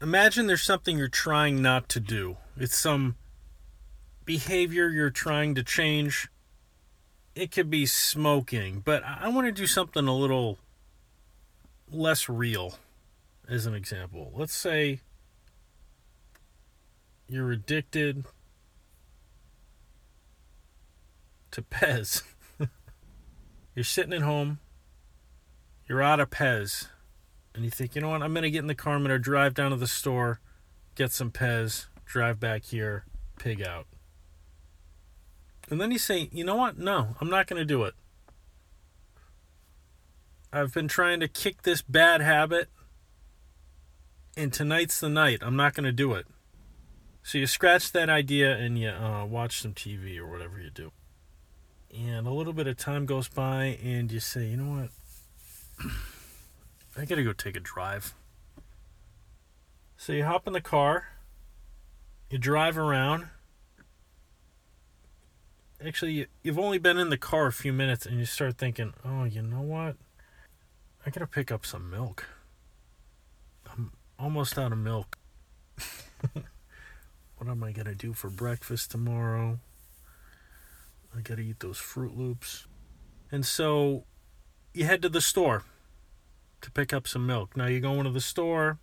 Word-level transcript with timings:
imagine 0.00 0.46
there's 0.46 0.62
something 0.62 0.98
you're 0.98 1.08
trying 1.08 1.60
not 1.60 1.88
to 1.90 2.00
do. 2.00 2.36
It's 2.56 2.76
some 2.76 3.16
behavior 4.24 4.88
you're 4.88 5.10
trying 5.10 5.54
to 5.54 5.62
change. 5.62 6.28
It 7.34 7.50
could 7.50 7.70
be 7.70 7.86
smoking, 7.86 8.80
but 8.84 9.02
I 9.04 9.28
want 9.28 9.46
to 9.46 9.52
do 9.52 9.66
something 9.66 10.06
a 10.06 10.14
little 10.14 10.58
less 11.90 12.28
real 12.28 12.78
as 13.48 13.66
an 13.66 13.74
example. 13.74 14.32
Let's 14.34 14.54
say 14.54 15.00
you're 17.28 17.52
addicted 17.52 18.24
to 21.52 21.62
Pez. 21.62 22.22
you're 23.74 23.84
sitting 23.84 24.12
at 24.12 24.22
home, 24.22 24.58
you're 25.88 26.02
out 26.02 26.20
of 26.20 26.30
Pez, 26.30 26.86
and 27.54 27.64
you 27.64 27.70
think, 27.70 27.94
you 27.94 28.00
know 28.00 28.10
what, 28.10 28.22
I'm 28.22 28.32
going 28.32 28.42
to 28.42 28.50
get 28.50 28.60
in 28.60 28.66
the 28.66 28.74
car, 28.74 28.94
I'm 28.94 29.02
going 29.02 29.10
to 29.10 29.18
drive 29.18 29.54
down 29.54 29.70
to 29.70 29.76
the 29.76 29.86
store, 29.86 30.40
get 30.94 31.12
some 31.12 31.30
Pez, 31.30 31.86
drive 32.04 32.38
back 32.38 32.64
here, 32.64 33.04
pig 33.38 33.62
out. 33.62 33.86
And 35.68 35.80
then 35.80 35.90
you 35.90 35.98
say, 35.98 36.28
you 36.32 36.44
know 36.44 36.56
what, 36.56 36.78
no, 36.78 37.16
I'm 37.20 37.30
not 37.30 37.46
going 37.46 37.58
to 37.58 37.64
do 37.64 37.84
it. 37.84 37.94
I've 40.52 40.74
been 40.74 40.88
trying 40.88 41.20
to 41.20 41.28
kick 41.28 41.62
this 41.62 41.80
bad 41.80 42.20
habit, 42.20 42.68
and 44.36 44.52
tonight's 44.52 44.98
the 44.98 45.08
night. 45.08 45.38
I'm 45.42 45.56
not 45.56 45.74
going 45.74 45.84
to 45.84 45.92
do 45.92 46.14
it. 46.14 46.26
So 47.22 47.38
you 47.38 47.46
scratch 47.46 47.92
that 47.92 48.08
idea 48.08 48.56
and 48.56 48.78
you 48.78 48.88
uh, 48.88 49.24
watch 49.26 49.60
some 49.60 49.74
TV 49.74 50.18
or 50.18 50.26
whatever 50.26 50.60
you 50.60 50.70
do. 50.70 50.90
And 51.96 52.26
a 52.26 52.30
little 52.30 52.52
bit 52.52 52.66
of 52.66 52.76
time 52.76 53.06
goes 53.06 53.28
by, 53.28 53.78
and 53.82 54.10
you 54.10 54.20
say, 54.20 54.46
you 54.46 54.56
know 54.56 54.88
what? 55.78 55.90
I 57.00 57.06
gotta 57.06 57.24
go 57.24 57.32
take 57.32 57.56
a 57.56 57.60
drive. 57.60 58.12
So 59.96 60.12
you 60.12 60.24
hop 60.24 60.46
in 60.46 60.52
the 60.52 60.60
car, 60.60 61.08
you 62.28 62.36
drive 62.36 62.76
around. 62.76 63.28
Actually, 65.82 66.26
you've 66.42 66.58
only 66.58 66.76
been 66.76 66.98
in 66.98 67.08
the 67.08 67.16
car 67.16 67.46
a 67.46 67.52
few 67.52 67.72
minutes, 67.72 68.04
and 68.04 68.18
you 68.18 68.26
start 68.26 68.58
thinking, 68.58 68.92
oh, 69.02 69.24
you 69.24 69.40
know 69.40 69.62
what? 69.62 69.96
I 71.06 71.08
gotta 71.08 71.26
pick 71.26 71.50
up 71.50 71.64
some 71.64 71.88
milk. 71.88 72.26
I'm 73.72 73.92
almost 74.18 74.58
out 74.58 74.70
of 74.70 74.78
milk. 74.78 75.16
what 76.32 77.48
am 77.48 77.64
I 77.64 77.72
gonna 77.72 77.94
do 77.94 78.12
for 78.12 78.28
breakfast 78.28 78.90
tomorrow? 78.90 79.58
I 81.16 81.22
gotta 81.22 81.40
eat 81.40 81.60
those 81.60 81.78
Froot 81.78 82.14
Loops. 82.14 82.66
And 83.32 83.46
so 83.46 84.04
you 84.74 84.84
head 84.84 85.00
to 85.00 85.08
the 85.08 85.22
store 85.22 85.64
to 86.60 86.70
pick 86.70 86.92
up 86.92 87.08
some 87.08 87.26
milk. 87.26 87.56
Now 87.56 87.66
you 87.66 87.80
go 87.80 87.94
into 87.94 88.10
the 88.10 88.20
store. 88.20 88.78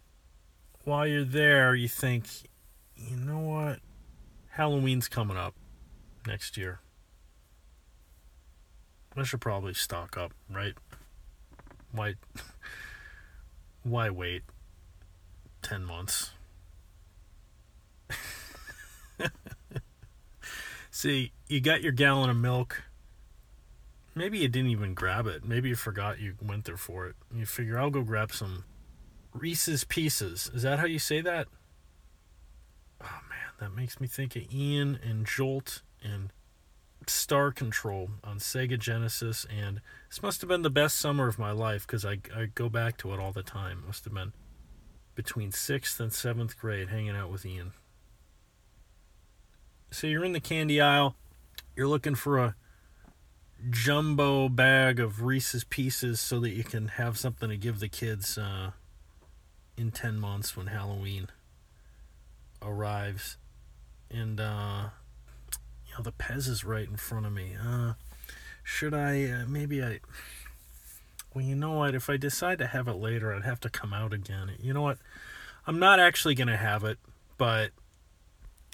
While 0.83 1.08
you're 1.08 1.23
there, 1.23 1.75
you 1.75 1.88
think, 1.88 2.25
you 2.95 3.17
know 3.17 3.39
what? 3.39 3.80
Halloween's 4.52 5.08
coming 5.08 5.38
up 5.38 5.53
next 6.25 6.58
year. 6.58 6.80
I 9.16 9.23
should 9.23 9.42
probably 9.42 9.73
stock 9.73 10.16
up, 10.16 10.31
right? 10.50 10.75
Why 11.92 12.16
why 13.84 14.09
wait 14.09 14.44
10 15.64 15.84
months? 15.84 16.31
See, 20.91 21.31
you 21.47 21.62
got 21.62 21.81
your 21.81 21.91
gallon 21.91 22.30
of 22.30 22.38
milk. 22.38 22.84
Maybe 24.18 24.40
you 24.40 24.48
didn't 24.48 24.72
even 24.72 24.94
grab 24.94 25.28
it. 25.28 25.46
Maybe 25.46 25.70
you 25.70 25.76
forgot 25.76 26.20
you 26.20 26.36
went 26.42 26.66
there 26.66 26.78
for 26.78 27.08
it. 27.08 27.16
You 27.34 27.46
figure 27.46 27.80
I'll 27.80 27.90
go 27.90 28.02
grab 28.02 28.32
some 28.32 28.66
Reese's 29.34 29.84
Pieces. 29.84 30.50
Is 30.54 30.64
that 30.64 30.80
how 30.80 30.86
you 30.86 31.00
say 31.00 31.22
that? 31.22 31.48
Oh 33.02 33.20
man, 33.30 33.52
that 33.59 33.76
makes 33.76 34.00
me 34.00 34.08
think 34.08 34.36
of 34.36 34.52
Ian 34.52 35.00
and 35.04 35.26
Jolt 35.26 35.82
and 36.02 36.32
Star 37.06 37.52
Control 37.52 38.09
on 38.24 38.40
Sega 38.40 38.78
Genesis, 38.78 39.46
and 39.56 39.81
this 40.09 40.22
must 40.22 40.41
have 40.41 40.47
been 40.47 40.64
the 40.64 40.70
best 40.70 40.97
summer 40.97 41.28
of 41.28 41.40
my 41.40 41.52
life 41.52 41.86
because 41.86 42.03
I, 42.03 42.20
I 42.36 42.47
go 42.53 42.70
back 42.70 42.97
to 42.97 43.14
it 43.14 43.20
all 43.20 43.31
the 43.31 43.44
time. 43.44 43.84
Must 43.86 44.03
have 44.03 44.14
been 44.14 44.34
between 45.16 45.52
sixth 45.52 46.00
and 46.00 46.12
seventh 46.12 46.59
grade 46.59 46.90
hanging 46.90 47.16
out 47.16 47.31
with 47.31 47.46
Ian. 47.46 47.74
So 49.90 50.08
you're 50.08 50.25
in 50.25 50.34
the 50.34 50.40
candy 50.40 50.81
aisle, 50.81 51.16
you're 51.75 51.88
looking 51.88 52.16
for 52.16 52.40
a 52.40 52.56
jumbo 53.69 54.50
bag 54.50 55.00
of 55.00 55.23
Reese's 55.23 55.63
Pieces 55.63 56.19
so 56.19 56.40
that 56.40 56.51
you 56.51 56.63
can 56.63 56.90
have 56.90 57.18
something 57.18 57.50
to 57.50 57.57
give 57.57 57.79
the 57.79 57.90
kids 57.90 58.38
uh, 58.38 58.72
in 59.78 59.91
10 59.91 60.19
months 60.19 60.56
when 60.56 60.68
Halloween 60.68 61.28
arrives. 62.62 63.38
And, 64.09 64.40
uh, 64.40 64.90
you 65.88 65.94
know, 65.97 66.03
the 66.03 66.12
Pez 66.12 66.47
is 66.47 66.63
right 66.63 66.88
in 66.88 66.97
front 66.97 67.25
of 67.25 67.34
me. 67.34 67.56
Uh, 67.62 67.94
should 68.63 68.94
I, 68.94 69.25
uh, 69.25 69.46
maybe 69.47 69.84
I, 69.84 70.00
well, 71.34 71.44
you 71.44 71.56
know 71.56 71.73
what? 71.73 71.96
If 71.96 72.09
I 72.09 72.17
decide 72.17 72.57
to 72.59 72.67
have 72.67 72.88
it 72.88 72.96
later, 72.96 73.34
I'd 73.34 73.44
have 73.44 73.59
to 73.62 73.69
come 73.69 73.94
out 73.94 74.13
again. 74.13 74.51
You 74.59 74.73
know 74.73 74.81
what? 74.81 74.97
I'm 75.66 75.79
not 75.79 76.00
actually 76.00 76.35
going 76.35 76.47
to 76.47 76.57
have 76.57 76.84
it, 76.84 76.97
but 77.38 77.72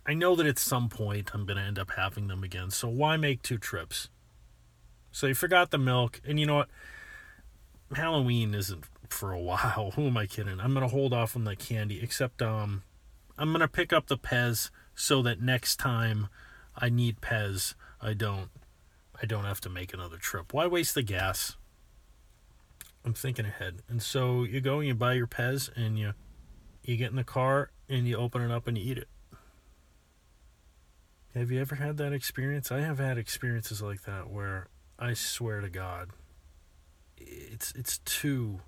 I 0.05 0.13
know 0.13 0.35
that 0.35 0.45
at 0.45 0.59
some 0.59 0.89
point 0.89 1.31
I'm 1.33 1.45
going 1.45 1.57
to 1.57 1.63
end 1.63 1.79
up 1.79 1.91
having 1.91 2.27
them 2.27 2.43
again. 2.43 2.69
So 2.69 2.87
why 2.87 3.17
make 3.17 3.41
two 3.41 3.57
trips? 3.57 4.09
So 5.13 5.27
you 5.27 5.35
forgot 5.35 5.69
the 5.69 5.77
milk, 5.77 6.19
and 6.25 6.39
you 6.39 6.47
know 6.47 6.55
what? 6.55 6.69
Halloween 7.93 8.55
isn't 8.55 8.85
for 9.07 9.31
a 9.31 9.39
while. 9.39 9.91
Who 9.95 10.07
am 10.07 10.17
I 10.17 10.25
kidding? 10.25 10.59
I'm 10.59 10.73
to 10.73 10.87
hold 10.87 11.13
off 11.13 11.37
on 11.37 11.45
the 11.45 11.55
candy, 11.55 12.01
except 12.01 12.41
um, 12.41 12.81
I'm 13.37 13.53
to 13.53 13.67
pick 13.67 13.93
up 13.93 14.07
the 14.07 14.17
Pez 14.17 14.71
so 14.95 15.21
that 15.21 15.39
next 15.39 15.77
time 15.77 16.29
I 16.75 16.89
need 16.89 17.21
Pez, 17.21 17.75
I 18.01 18.13
don't. 18.13 18.49
I 19.21 19.27
don't 19.27 19.45
have 19.45 19.61
to 19.61 19.69
make 19.69 19.93
another 19.93 20.17
trip. 20.17 20.51
Why 20.51 20.65
waste 20.65 20.95
the 20.95 21.03
gas? 21.03 21.55
I'm 23.05 23.13
thinking 23.13 23.45
ahead. 23.45 23.83
And 23.87 24.01
so 24.01 24.43
you 24.43 24.59
go 24.59 24.79
and 24.79 24.87
you 24.87 24.95
buy 24.95 25.13
your 25.13 25.27
Pez 25.27 25.69
and 25.77 25.99
you 25.99 26.13
you 26.83 26.97
get 26.97 27.11
in 27.11 27.15
the 27.15 27.23
car 27.23 27.69
and 27.87 28.07
you 28.07 28.17
open 28.17 28.41
it 28.41 28.51
up 28.51 28.67
and 28.67 28.75
you 28.75 28.91
eat 28.91 28.97
it. 28.97 29.07
Have 31.35 31.51
you 31.51 31.61
ever 31.61 31.75
had 31.75 31.97
that 31.97 32.11
experience? 32.11 32.71
I 32.71 32.79
have 32.79 32.97
had 32.97 33.19
experiences 33.19 33.81
like 33.81 34.01
that 34.03 34.31
where 34.31 34.67
I 35.03 35.15
swear 35.15 35.59
to 35.59 35.69
God, 35.69 36.11
it's 37.17 37.73
it's 37.73 37.97
too 37.97 38.61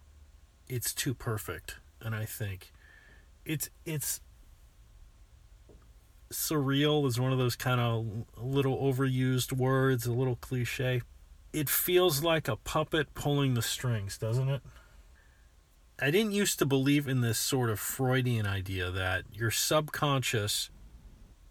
it's 0.68 0.94
too 0.94 1.13
perfect, 1.13 1.78
and 2.01 2.13
I 2.13 2.25
think 2.25 2.73
it's 3.46 3.69
it's 3.85 4.19
surreal 6.34 7.07
is 7.07 7.22
one 7.22 7.31
of 7.31 7.38
those 7.38 7.56
kind 7.56 7.79
of 7.79 8.25
little 8.35 8.78
overused 8.78 9.53
words, 9.53 10.06
a 10.06 10.12
little 10.12 10.35
cliche. 10.35 11.03
It 11.53 11.69
feels 11.69 12.22
like 12.22 12.50
a 12.50 12.57
puppet 12.57 13.13
pulling 13.13 13.53
the 13.53 13.62
strings, 13.62 14.17
doesn't 14.17 14.50
it? 14.50 14.62
I 16.02 16.12
didn't 16.12 16.34
used 16.34 16.59
to 16.59 16.66
believe 16.66 17.07
in 17.07 17.22
this 17.22 17.40
sort 17.40 17.69
of 17.69 17.79
Freudian 17.79 18.46
idea 18.46 18.91
that 18.91 19.23
your 19.31 19.52
subconscious 19.52 20.69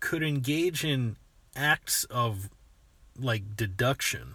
could 0.01 0.23
engage 0.23 0.85
in 0.85 1.17
acts 1.57 2.05
of 2.05 2.51
like 3.19 3.57
deduction. 3.57 4.35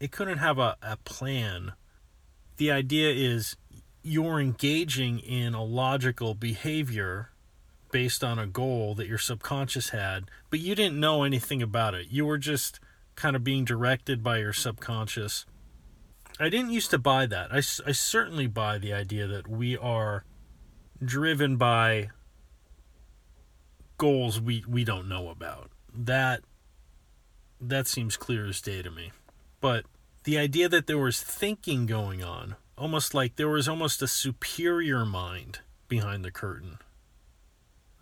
It 0.00 0.10
couldn't 0.10 0.38
have 0.38 0.58
a, 0.58 0.76
a 0.82 0.96
plan. 0.96 1.72
The 2.56 2.70
idea 2.70 3.10
is 3.10 3.56
you're 4.02 4.40
engaging 4.40 5.18
in 5.18 5.54
a 5.54 5.62
logical 5.62 6.34
behavior 6.34 7.30
based 7.92 8.24
on 8.24 8.38
a 8.38 8.46
goal 8.46 8.94
that 8.94 9.06
your 9.06 9.18
subconscious 9.18 9.90
had, 9.90 10.30
but 10.48 10.60
you 10.60 10.74
didn't 10.74 10.98
know 10.98 11.22
anything 11.22 11.60
about 11.60 11.94
it. 11.94 12.06
You 12.08 12.24
were 12.24 12.38
just 12.38 12.80
kind 13.14 13.36
of 13.36 13.44
being 13.44 13.64
directed 13.64 14.22
by 14.22 14.38
your 14.38 14.52
subconscious. 14.52 15.44
I 16.38 16.48
didn't 16.48 16.70
used 16.70 16.90
to 16.90 16.98
buy 16.98 17.26
that. 17.26 17.52
I, 17.52 17.58
I 17.58 17.92
certainly 17.92 18.46
buy 18.46 18.78
the 18.78 18.94
idea 18.94 19.26
that 19.26 19.48
we 19.48 19.76
are 19.76 20.24
driven 21.04 21.56
by 21.56 22.10
goals 23.98 24.40
we, 24.40 24.64
we 24.66 24.84
don't 24.84 25.08
know 25.08 25.28
about. 25.28 25.70
That 25.94 26.42
that 27.60 27.86
seems 27.86 28.16
clear 28.16 28.46
as 28.46 28.62
day 28.62 28.80
to 28.80 28.90
me. 28.90 29.12
But 29.60 29.84
the 30.24 30.38
idea 30.38 30.68
that 30.68 30.86
there 30.86 30.98
was 30.98 31.22
thinking 31.22 31.86
going 31.86 32.22
on, 32.22 32.56
almost 32.76 33.14
like 33.14 33.36
there 33.36 33.48
was 33.48 33.68
almost 33.68 34.02
a 34.02 34.08
superior 34.08 35.04
mind 35.04 35.60
behind 35.88 36.24
the 36.24 36.30
curtain. 36.30 36.78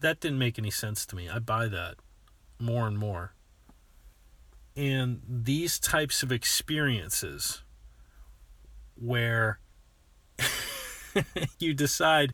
That 0.01 0.21
didn't 0.21 0.39
make 0.39 0.59
any 0.59 0.71
sense 0.71 1.05
to 1.07 1.17
me. 1.17 1.29
I 1.29 1.41
buy 1.41 1.67
that 1.69 1.97
more 2.61 2.87
and 2.87 2.99
more. 2.99 3.35
And 4.77 5.23
these 5.29 5.79
types 5.81 6.23
of 6.23 6.31
experiences 6.31 7.63
where 8.95 9.59
you 11.59 11.75
decide 11.75 12.33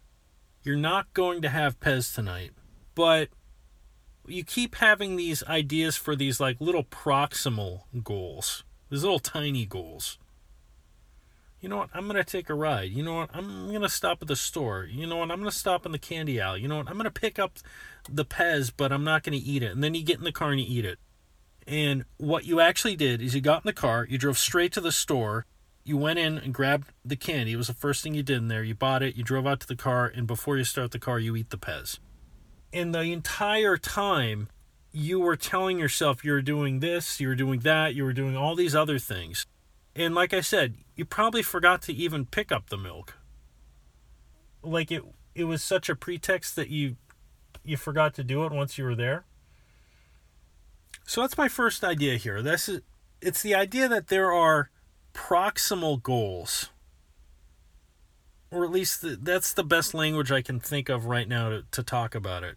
you're 0.62 0.76
not 0.76 1.12
going 1.14 1.42
to 1.42 1.48
have 1.48 1.80
Pez 1.80 2.14
tonight, 2.14 2.52
but 2.94 3.28
you 4.26 4.44
keep 4.44 4.76
having 4.76 5.16
these 5.16 5.42
ideas 5.44 5.96
for 5.96 6.16
these 6.16 6.40
like 6.40 6.60
little 6.60 6.84
proximal 6.84 7.82
goals, 8.02 8.63
these 8.90 9.02
little 9.02 9.18
tiny 9.18 9.66
goals. 9.66 10.18
You 11.60 11.70
know 11.70 11.78
what? 11.78 11.90
I'm 11.94 12.04
going 12.04 12.16
to 12.16 12.24
take 12.24 12.50
a 12.50 12.54
ride. 12.54 12.90
You 12.90 13.02
know 13.02 13.14
what? 13.14 13.30
I'm 13.32 13.68
going 13.68 13.80
to 13.80 13.88
stop 13.88 14.18
at 14.20 14.28
the 14.28 14.36
store. 14.36 14.84
You 14.84 15.06
know 15.06 15.16
what? 15.16 15.30
I'm 15.30 15.38
going 15.38 15.50
to 15.50 15.56
stop 15.56 15.86
in 15.86 15.92
the 15.92 15.98
candy 15.98 16.38
aisle. 16.40 16.58
You 16.58 16.68
know 16.68 16.76
what? 16.76 16.88
I'm 16.88 16.94
going 16.94 17.04
to 17.04 17.10
pick 17.10 17.38
up 17.38 17.58
the 18.06 18.24
Pez, 18.24 18.70
but 18.76 18.92
I'm 18.92 19.02
not 19.02 19.22
going 19.22 19.38
to 19.38 19.42
eat 19.42 19.62
it. 19.62 19.72
And 19.72 19.82
then 19.82 19.94
you 19.94 20.02
get 20.02 20.18
in 20.18 20.24
the 20.24 20.32
car 20.32 20.50
and 20.50 20.60
you 20.60 20.66
eat 20.68 20.84
it. 20.84 20.98
And 21.66 22.04
what 22.18 22.44
you 22.44 22.60
actually 22.60 22.96
did 22.96 23.22
is 23.22 23.34
you 23.34 23.40
got 23.40 23.64
in 23.64 23.66
the 23.66 23.72
car, 23.72 24.06
you 24.08 24.18
drove 24.18 24.36
straight 24.36 24.72
to 24.72 24.80
the 24.82 24.92
store, 24.92 25.46
you 25.84 25.96
went 25.96 26.18
in 26.18 26.36
and 26.36 26.52
grabbed 26.52 26.92
the 27.04 27.16
candy. 27.16 27.52
It 27.52 27.56
was 27.56 27.68
the 27.68 27.74
first 27.74 28.02
thing 28.02 28.14
you 28.14 28.22
did 28.22 28.38
in 28.38 28.48
there. 28.48 28.62
You 28.62 28.74
bought 28.74 29.02
it, 29.02 29.16
you 29.16 29.24
drove 29.24 29.46
out 29.46 29.60
to 29.60 29.66
the 29.66 29.76
car, 29.76 30.06
and 30.06 30.26
before 30.26 30.58
you 30.58 30.64
start 30.64 30.90
the 30.90 30.98
car, 30.98 31.18
you 31.18 31.34
eat 31.36 31.50
the 31.50 31.56
Pez. 31.56 31.98
And 32.72 32.94
the 32.94 33.00
entire 33.00 33.76
time, 33.76 34.48
you 34.94 35.18
were 35.18 35.36
telling 35.36 35.78
yourself 35.78 36.24
you 36.24 36.30
were 36.30 36.40
doing 36.40 36.78
this, 36.78 37.20
you 37.20 37.26
were 37.26 37.34
doing 37.34 37.60
that, 37.60 37.96
you 37.96 38.04
were 38.04 38.12
doing 38.12 38.36
all 38.36 38.54
these 38.54 38.76
other 38.76 38.98
things. 38.98 39.44
And 39.96 40.14
like 40.14 40.32
I 40.32 40.40
said, 40.40 40.74
you 40.94 41.04
probably 41.04 41.42
forgot 41.42 41.82
to 41.82 41.92
even 41.92 42.26
pick 42.26 42.52
up 42.52 42.70
the 42.70 42.76
milk. 42.76 43.16
Like 44.62 44.92
it 44.92 45.02
it 45.34 45.44
was 45.44 45.64
such 45.64 45.88
a 45.88 45.96
pretext 45.96 46.54
that 46.56 46.68
you 46.70 46.96
you 47.64 47.76
forgot 47.76 48.14
to 48.14 48.24
do 48.24 48.44
it 48.44 48.52
once 48.52 48.78
you 48.78 48.84
were 48.84 48.94
there. 48.94 49.24
So 51.06 51.22
that's 51.22 51.36
my 51.36 51.48
first 51.48 51.82
idea 51.82 52.16
here. 52.16 52.40
This 52.40 52.68
is 52.68 52.80
it's 53.20 53.42
the 53.42 53.54
idea 53.54 53.88
that 53.88 54.06
there 54.06 54.32
are 54.32 54.70
proximal 55.12 56.00
goals. 56.00 56.70
Or 58.50 58.64
at 58.64 58.70
least 58.70 59.02
the, 59.02 59.18
that's 59.20 59.52
the 59.52 59.64
best 59.64 59.92
language 59.92 60.30
I 60.30 60.40
can 60.40 60.60
think 60.60 60.88
of 60.88 61.06
right 61.06 61.26
now 61.26 61.48
to, 61.48 61.64
to 61.72 61.82
talk 61.82 62.14
about 62.14 62.44
it. 62.44 62.56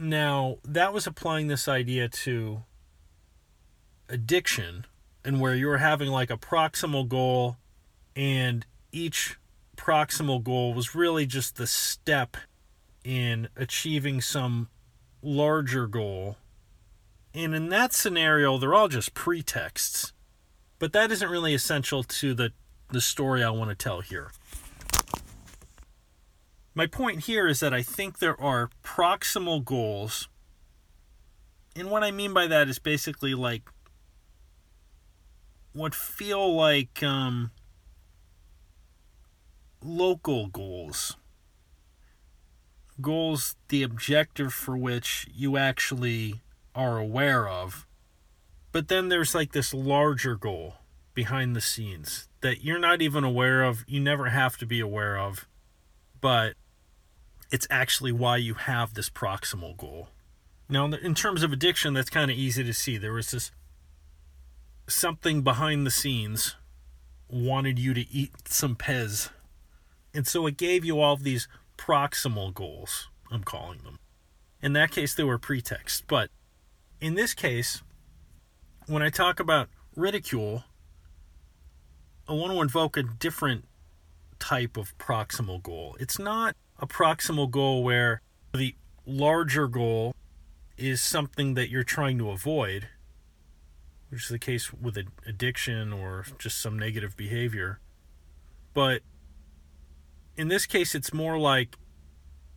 Now, 0.00 0.58
that 0.64 0.92
was 0.92 1.06
applying 1.06 1.48
this 1.48 1.66
idea 1.66 2.08
to 2.08 2.62
addiction 4.08 4.86
and 5.24 5.40
where 5.40 5.54
you 5.54 5.66
were 5.66 5.78
having 5.78 6.08
like 6.08 6.30
a 6.30 6.36
proximal 6.36 7.06
goal 7.06 7.56
and 8.14 8.64
each 8.92 9.38
proximal 9.76 10.42
goal 10.42 10.72
was 10.72 10.94
really 10.94 11.26
just 11.26 11.56
the 11.56 11.66
step 11.66 12.36
in 13.04 13.48
achieving 13.56 14.20
some 14.20 14.68
larger 15.22 15.86
goal. 15.86 16.36
And 17.34 17.54
in 17.54 17.68
that 17.70 17.92
scenario, 17.92 18.56
they're 18.58 18.74
all 18.74 18.88
just 18.88 19.14
pretexts. 19.14 20.12
But 20.78 20.92
that 20.92 21.10
isn't 21.10 21.28
really 21.28 21.54
essential 21.54 22.04
to 22.04 22.34
the, 22.34 22.52
the 22.90 23.00
story 23.00 23.42
I 23.42 23.50
want 23.50 23.70
to 23.70 23.76
tell 23.76 24.00
here. 24.00 24.30
My 26.78 26.86
point 26.86 27.24
here 27.24 27.48
is 27.48 27.58
that 27.58 27.74
I 27.74 27.82
think 27.82 28.20
there 28.20 28.40
are 28.40 28.70
proximal 28.84 29.64
goals. 29.64 30.28
And 31.74 31.90
what 31.90 32.04
I 32.04 32.12
mean 32.12 32.32
by 32.32 32.46
that 32.46 32.68
is 32.68 32.78
basically 32.78 33.34
like 33.34 33.62
what 35.72 35.92
feel 35.92 36.54
like 36.54 37.02
um, 37.02 37.50
local 39.82 40.46
goals. 40.46 41.16
Goals, 43.00 43.56
the 43.70 43.82
objective 43.82 44.54
for 44.54 44.76
which 44.76 45.26
you 45.34 45.56
actually 45.56 46.42
are 46.76 46.96
aware 46.96 47.48
of 47.48 47.88
but 48.70 48.86
then 48.86 49.08
there's 49.08 49.34
like 49.34 49.50
this 49.50 49.74
larger 49.74 50.36
goal 50.36 50.76
behind 51.12 51.56
the 51.56 51.60
scenes 51.60 52.28
that 52.42 52.62
you're 52.62 52.78
not 52.78 53.02
even 53.02 53.24
aware 53.24 53.64
of, 53.64 53.84
you 53.88 53.98
never 53.98 54.28
have 54.28 54.56
to 54.58 54.66
be 54.66 54.78
aware 54.78 55.18
of, 55.18 55.48
but 56.20 56.54
it's 57.50 57.66
actually 57.70 58.12
why 58.12 58.36
you 58.36 58.54
have 58.54 58.94
this 58.94 59.08
proximal 59.08 59.76
goal. 59.76 60.08
Now, 60.68 60.86
in 60.86 61.14
terms 61.14 61.42
of 61.42 61.52
addiction, 61.52 61.94
that's 61.94 62.10
kind 62.10 62.30
of 62.30 62.36
easy 62.36 62.62
to 62.62 62.74
see. 62.74 62.98
There 62.98 63.14
was 63.14 63.30
this 63.30 63.50
something 64.86 65.42
behind 65.42 65.86
the 65.86 65.90
scenes 65.90 66.56
wanted 67.28 67.78
you 67.78 67.94
to 67.94 68.10
eat 68.10 68.32
some 68.48 68.74
Pez. 68.74 69.30
And 70.14 70.26
so 70.26 70.46
it 70.46 70.56
gave 70.56 70.84
you 70.84 71.00
all 71.00 71.16
these 71.16 71.48
proximal 71.76 72.52
goals, 72.52 73.08
I'm 73.30 73.44
calling 73.44 73.80
them. 73.80 73.98
In 74.62 74.72
that 74.72 74.90
case, 74.90 75.14
they 75.14 75.24
were 75.24 75.38
pretexts. 75.38 76.02
But 76.06 76.30
in 77.00 77.14
this 77.14 77.34
case, 77.34 77.82
when 78.86 79.02
I 79.02 79.10
talk 79.10 79.38
about 79.38 79.68
ridicule, 79.94 80.64
I 82.28 82.32
want 82.32 82.52
to 82.52 82.60
invoke 82.60 82.96
a 82.96 83.02
different 83.02 83.66
type 84.38 84.76
of 84.76 84.96
proximal 84.98 85.62
goal. 85.62 85.96
It's 86.00 86.18
not 86.18 86.56
a 86.78 86.86
proximal 86.86 87.50
goal 87.50 87.82
where 87.82 88.20
the 88.52 88.74
larger 89.04 89.66
goal 89.66 90.14
is 90.76 91.00
something 91.00 91.54
that 91.54 91.70
you're 91.70 91.82
trying 91.82 92.18
to 92.18 92.30
avoid, 92.30 92.88
which 94.10 94.24
is 94.24 94.28
the 94.28 94.38
case 94.38 94.72
with 94.72 94.96
addiction 95.26 95.92
or 95.92 96.24
just 96.38 96.60
some 96.60 96.78
negative 96.78 97.16
behavior. 97.16 97.80
But 98.74 99.02
in 100.36 100.48
this 100.48 100.66
case, 100.66 100.94
it's 100.94 101.12
more 101.12 101.38
like 101.38 101.76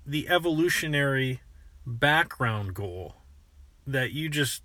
the 0.05 0.29
evolutionary 0.29 1.41
background 1.85 2.73
goal 2.73 3.15
that 3.87 4.11
you 4.11 4.29
just 4.29 4.63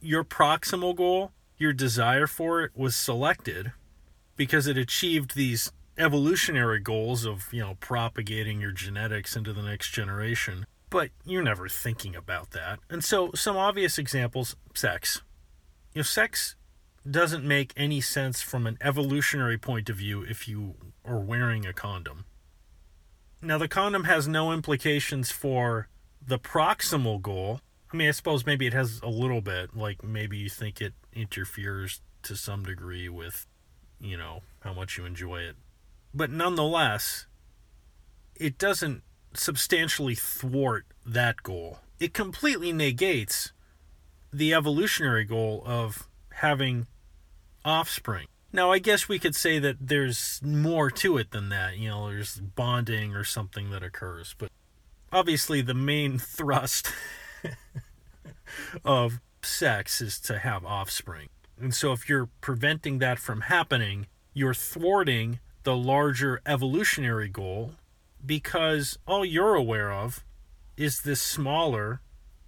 your 0.00 0.22
proximal 0.22 0.94
goal, 0.94 1.32
your 1.56 1.72
desire 1.72 2.26
for 2.26 2.62
it 2.62 2.72
was 2.74 2.94
selected 2.94 3.72
because 4.36 4.66
it 4.66 4.76
achieved 4.76 5.34
these 5.34 5.72
evolutionary 5.98 6.80
goals 6.80 7.24
of, 7.24 7.52
you 7.52 7.60
know, 7.60 7.76
propagating 7.80 8.60
your 8.60 8.72
genetics 8.72 9.36
into 9.36 9.52
the 9.52 9.62
next 9.62 9.90
generation. 9.90 10.66
But 10.90 11.10
you're 11.24 11.42
never 11.42 11.68
thinking 11.68 12.14
about 12.14 12.50
that. 12.52 12.78
And 12.88 13.02
so, 13.02 13.30
some 13.34 13.56
obvious 13.56 13.98
examples 13.98 14.56
sex. 14.74 15.22
You 15.92 16.00
know, 16.00 16.04
sex 16.04 16.56
doesn't 17.08 17.44
make 17.44 17.72
any 17.76 18.00
sense 18.00 18.40
from 18.40 18.66
an 18.66 18.78
evolutionary 18.80 19.58
point 19.58 19.90
of 19.90 19.96
view 19.96 20.22
if 20.22 20.48
you 20.48 20.74
are 21.04 21.18
wearing 21.18 21.66
a 21.66 21.72
condom. 21.72 22.24
Now, 23.42 23.58
the 23.58 23.68
condom 23.68 24.04
has 24.04 24.26
no 24.26 24.52
implications 24.52 25.30
for 25.30 25.88
the 26.26 26.38
proximal 26.38 27.20
goal, 27.20 27.60
I 27.94 27.96
mean, 27.96 28.08
I 28.08 28.10
suppose 28.10 28.44
maybe 28.44 28.66
it 28.66 28.72
has 28.72 29.00
a 29.04 29.08
little 29.08 29.40
bit. 29.40 29.76
Like 29.76 30.02
maybe 30.02 30.36
you 30.36 30.48
think 30.48 30.80
it 30.80 30.94
interferes 31.12 32.00
to 32.24 32.34
some 32.34 32.64
degree 32.64 33.08
with, 33.08 33.46
you 34.00 34.16
know, 34.16 34.42
how 34.60 34.72
much 34.72 34.98
you 34.98 35.04
enjoy 35.04 35.42
it. 35.42 35.54
But 36.14 36.30
nonetheless, 36.30 37.26
it 38.36 38.56
doesn't 38.56 39.02
substantially 39.34 40.14
thwart 40.14 40.86
that 41.04 41.42
goal. 41.42 41.80
It 41.98 42.14
completely 42.14 42.72
negates 42.72 43.52
the 44.32 44.54
evolutionary 44.54 45.24
goal 45.24 45.62
of 45.66 46.08
having 46.34 46.86
offspring. 47.64 48.26
Now, 48.52 48.70
I 48.70 48.78
guess 48.78 49.08
we 49.08 49.18
could 49.18 49.34
say 49.34 49.58
that 49.58 49.76
there's 49.80 50.40
more 50.44 50.90
to 50.92 51.18
it 51.18 51.32
than 51.32 51.48
that. 51.48 51.76
You 51.76 51.88
know, 51.88 52.08
there's 52.08 52.38
bonding 52.38 53.14
or 53.14 53.24
something 53.24 53.70
that 53.70 53.82
occurs. 53.82 54.36
But 54.38 54.50
obviously, 55.12 55.60
the 55.60 55.74
main 55.74 56.18
thrust 56.18 56.92
of 58.84 59.20
sex 59.42 60.00
is 60.00 60.20
to 60.20 60.38
have 60.38 60.64
offspring. 60.64 61.28
And 61.60 61.74
so 61.74 61.92
if 61.92 62.08
you're 62.08 62.28
preventing 62.40 62.98
that 62.98 63.18
from 63.18 63.42
happening, 63.42 64.06
you're 64.32 64.54
thwarting 64.54 65.40
the 65.64 65.76
larger 65.76 66.40
evolutionary 66.46 67.28
goal 67.28 67.72
because 68.24 68.98
all 69.06 69.24
you're 69.24 69.54
aware 69.54 69.92
of 69.92 70.24
is 70.76 71.02
this 71.02 71.20
smaller 71.20 72.00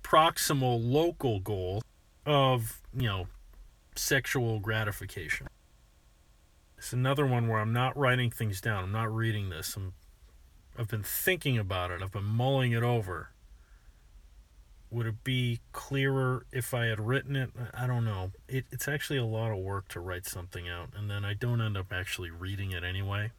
proximal 0.03 0.79
local 0.83 1.41
goal 1.41 1.83
of, 2.25 2.81
you 2.97 3.09
know, 3.09 3.27
sexual 3.95 4.61
gratification. 4.61 5.49
It's 6.79 6.93
another 6.93 7.27
one 7.27 7.49
where 7.49 7.59
I'm 7.59 7.73
not 7.73 7.97
writing 7.97 8.31
things 8.31 8.61
down. 8.61 8.85
I'm 8.85 8.93
not 8.93 9.13
reading 9.13 9.51
this. 9.51 9.77
I'm 9.77 9.95
I've 10.79 10.89
been 10.89 11.03
thinking 11.03 11.57
about 11.57 11.91
it. 11.91 12.03
I've 12.03 12.13
been 12.13 12.25
mulling 12.25 12.73
it 12.73 12.83
over. 12.83 13.31
Would 14.91 15.07
it 15.07 15.25
be 15.25 15.61
clearer 15.73 16.47
if 16.53 16.73
I 16.73 16.87
had 16.87 17.01
written 17.01 17.35
it? 17.35 17.51
I 17.75 17.87
don't 17.87 18.05
know. 18.05 18.31
It, 18.49 18.67
it's 18.71 18.87
actually 18.87 19.19
a 19.19 19.25
lot 19.25 19.51
of 19.51 19.59
work 19.59 19.89
to 19.89 20.01
write 20.01 20.27
something 20.27 20.69
out, 20.69 20.91
and 20.97 21.11
then 21.11 21.25
I 21.25 21.35
don't 21.35 21.61
end 21.61 21.77
up 21.77 21.93
actually 21.93 22.31
reading 22.31 22.71
it 22.71 22.85
anyway. 22.85 23.33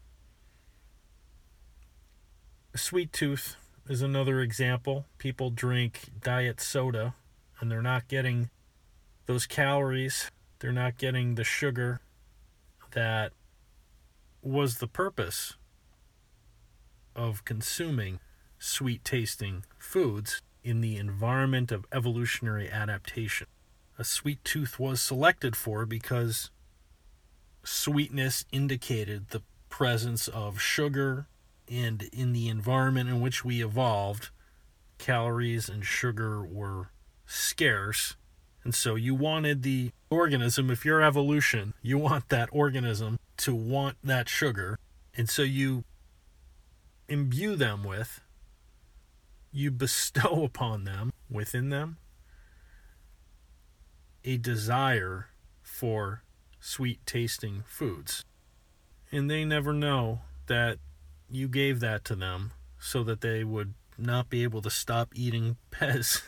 Sweet 2.76 3.14
tooth 3.14 3.56
is 3.88 4.02
another 4.02 4.42
example. 4.42 5.06
People 5.18 5.50
drink 5.50 6.10
diet 6.22 6.60
soda, 6.60 7.16
and 7.60 7.72
they're 7.72 7.82
not 7.82 8.08
getting 8.08 8.50
those 9.26 9.46
calories, 9.46 10.32
they're 10.60 10.72
not 10.72 10.98
getting 10.98 11.36
the 11.36 11.44
sugar 11.44 12.02
that 12.92 13.32
was 14.42 14.78
the 14.78 14.88
purpose 14.88 15.56
of 17.16 17.46
consuming 17.46 18.20
sweet 18.60 19.04
tasting 19.04 19.64
foods 19.78 20.42
in 20.68 20.82
the 20.82 20.98
environment 20.98 21.72
of 21.72 21.86
evolutionary 21.94 22.70
adaptation. 22.70 23.48
A 23.98 24.04
sweet 24.04 24.44
tooth 24.44 24.78
was 24.78 25.02
selected 25.02 25.56
for 25.56 25.86
because 25.86 26.52
sweetness 27.64 28.44
indicated 28.52 29.30
the 29.30 29.42
presence 29.70 30.28
of 30.28 30.60
sugar, 30.60 31.28
and 31.72 32.04
in 32.12 32.34
the 32.34 32.50
environment 32.50 33.10
in 33.10 33.22
which 33.22 33.46
we 33.46 33.64
evolved, 33.64 34.30
calories 34.98 35.70
and 35.70 35.86
sugar 35.86 36.44
were 36.44 36.90
scarce. 37.26 38.18
And 38.66 38.76
so 38.76 38.96
you 38.96 39.16
wanted 39.16 39.64
the 39.64 39.92
organism, 40.10 40.70
if 40.70 40.84
you're 40.84 41.02
evolution, 41.02 41.74
you 41.82 41.98
want 41.98 42.28
that 42.28 42.50
organism 42.52 43.20
to 43.38 43.56
want 43.56 43.96
that 44.04 44.28
sugar. 44.28 44.80
And 45.16 45.30
so 45.30 45.44
you 45.44 45.86
imbue 47.08 47.56
them 47.56 47.86
with, 47.86 48.20
you 49.58 49.72
bestow 49.72 50.44
upon 50.46 50.84
them, 50.84 51.12
within 51.30 51.70
them, 51.70 51.98
a 54.24 54.38
desire 54.38 55.28
for 55.62 56.24
sweet 56.60 57.00
tasting 57.06 57.64
foods. 57.66 58.24
And 59.12 59.32
they 59.32 59.46
never 59.46 59.74
know 59.74 60.22
that 60.48 60.78
you 61.30 61.48
gave 61.48 61.80
that 61.80 62.06
to 62.06 62.16
them 62.16 62.52
so 62.80 63.04
that 63.04 63.22
they 63.22 63.44
would 63.44 63.74
not 63.98 64.30
be 64.30 64.44
able 64.44 64.62
to 64.62 64.70
stop 64.70 65.10
eating 65.16 65.58
Pez. 65.72 66.22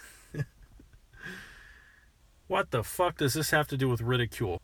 what 2.48 2.72
the 2.72 2.84
fuck 2.84 3.18
does 3.18 3.36
this 3.36 3.52
have 3.52 3.68
to 3.68 3.78
do 3.78 3.88
with 3.88 4.02
ridicule? 4.02 4.62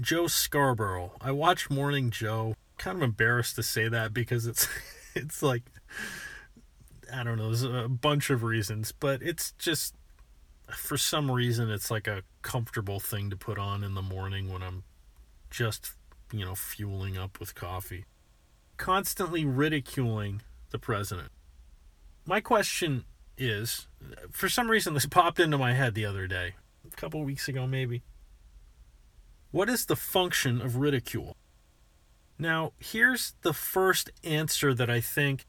Joe 0.00 0.26
Scarborough. 0.26 1.12
I 1.20 1.30
watched 1.30 1.70
Morning 1.70 2.10
Joe. 2.10 2.54
Kind 2.78 2.96
of 2.96 3.02
embarrassed 3.02 3.56
to 3.56 3.62
say 3.62 3.88
that 3.88 4.12
because 4.14 4.46
it's 4.46 4.68
it's 5.14 5.42
like 5.42 5.62
I 7.12 7.22
don't 7.22 7.38
know, 7.38 7.46
there's 7.46 7.62
a 7.62 7.88
bunch 7.88 8.30
of 8.30 8.42
reasons, 8.42 8.92
but 8.92 9.22
it's 9.22 9.52
just 9.52 9.94
for 10.76 10.98
some 10.98 11.30
reason 11.30 11.70
it's 11.70 11.90
like 11.90 12.06
a 12.06 12.22
comfortable 12.42 13.00
thing 13.00 13.30
to 13.30 13.36
put 13.36 13.58
on 13.58 13.82
in 13.82 13.94
the 13.94 14.02
morning 14.02 14.52
when 14.52 14.62
I'm 14.62 14.84
just, 15.50 15.92
you 16.32 16.44
know, 16.44 16.54
fueling 16.54 17.16
up 17.16 17.40
with 17.40 17.54
coffee. 17.54 18.04
Constantly 18.76 19.44
ridiculing 19.44 20.42
the 20.70 20.78
president. 20.78 21.30
My 22.26 22.40
question 22.40 23.04
is 23.36 23.86
for 24.30 24.48
some 24.48 24.70
reason 24.70 24.94
this 24.94 25.06
popped 25.06 25.40
into 25.40 25.56
my 25.56 25.72
head 25.72 25.94
the 25.94 26.04
other 26.04 26.26
day, 26.26 26.54
a 26.86 26.96
couple 26.96 27.22
weeks 27.24 27.48
ago 27.48 27.66
maybe. 27.66 28.02
What 29.50 29.70
is 29.70 29.86
the 29.86 29.96
function 29.96 30.60
of 30.60 30.76
ridicule? 30.76 31.36
Now, 32.38 32.72
here's 32.78 33.34
the 33.42 33.54
first 33.54 34.10
answer 34.22 34.74
that 34.74 34.90
I 34.90 35.00
think 35.00 35.46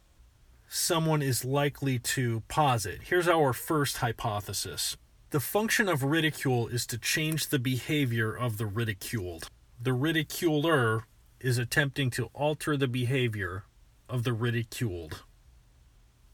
someone 0.70 1.22
is 1.22 1.44
likely 1.44 2.00
to 2.00 2.44
posit. 2.48 3.00
Here's 3.04 3.28
our 3.28 3.52
first 3.54 3.98
hypothesis. 3.98 4.96
The 5.32 5.40
function 5.40 5.90
of 5.90 6.04
ridicule 6.04 6.68
is 6.68 6.86
to 6.88 6.98
change 6.98 7.48
the 7.48 7.60
behavior 7.60 8.34
of 8.34 8.58
the 8.58 8.66
ridiculed. 8.66 9.50
The 9.82 9.94
ridiculer 9.94 11.04
is 11.40 11.58
attempting 11.58 12.12
to 12.12 12.30
alter 12.34 12.78
the 12.78 12.88
behavior 12.88 13.66
of 14.08 14.24
the 14.24 14.34
ridiculed. 14.34 15.24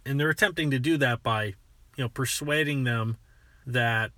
And 0.06 0.20
they're 0.20 0.30
attempting 0.30 0.70
to 0.72 0.80
do 0.80 0.98
that 0.98 1.24
by, 1.24 1.46
you 1.98 2.04
know, 2.04 2.10
persuading 2.10 2.84
them 2.84 3.18
that 3.66 4.12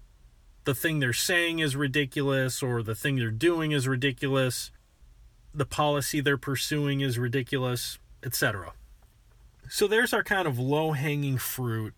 the 0.65 0.75
thing 0.75 0.99
they're 0.99 1.13
saying 1.13 1.59
is 1.59 1.75
ridiculous 1.75 2.61
or 2.61 2.83
the 2.83 2.95
thing 2.95 3.15
they're 3.15 3.31
doing 3.31 3.71
is 3.71 3.87
ridiculous 3.87 4.71
the 5.57 5.65
policy 5.65 6.21
they're 6.21 6.37
pursuing 6.37 7.01
is 7.01 7.17
ridiculous, 7.17 7.97
etc. 8.23 8.73
So 9.69 9.87
there's 9.87 10.13
our 10.13 10.23
kind 10.23 10.47
of 10.47 10.57
low 10.57 10.93
hanging 10.93 11.37
fruit 11.37 11.93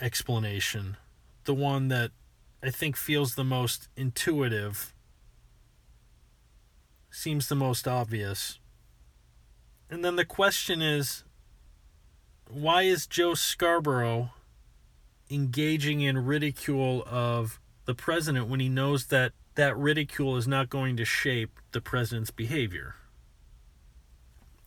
explanation, 0.00 0.96
the 1.44 1.54
one 1.54 1.88
that 1.88 2.10
I 2.62 2.70
think 2.70 2.96
feels 2.96 3.34
the 3.34 3.44
most 3.44 3.88
intuitive, 3.96 4.94
seems 7.10 7.48
the 7.48 7.54
most 7.54 7.86
obvious. 7.86 8.58
And 9.90 10.04
then 10.04 10.16
the 10.16 10.24
question 10.24 10.80
is 10.80 11.24
why 12.48 12.82
is 12.82 13.06
Joe 13.06 13.34
Scarborough 13.34 14.30
engaging 15.30 16.00
in 16.00 16.24
ridicule 16.24 17.04
of 17.06 17.60
the 17.84 17.94
president 17.94 18.48
when 18.48 18.60
he 18.60 18.68
knows 18.68 19.06
that 19.06 19.32
that 19.54 19.76
ridicule 19.76 20.36
is 20.36 20.48
not 20.48 20.68
going 20.68 20.96
to 20.96 21.04
shape 21.04 21.60
the 21.72 21.80
president's 21.80 22.30
behavior. 22.30 22.96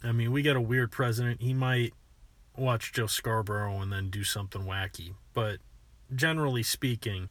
I 0.04 0.12
mean, 0.12 0.32
we 0.32 0.42
got 0.42 0.56
a 0.56 0.62
weird 0.62 0.92
president. 0.92 1.42
He 1.42 1.54
might 1.54 1.94
watch 2.56 2.94
Joe 2.94 3.08
Scarborough 3.08 3.82
and 3.82 3.92
then 3.92 4.10
do 4.10 4.24
something 4.24 4.64
wacky. 4.64 5.14
But 5.34 5.60
generally 6.14 6.64
speaking, 6.64 7.30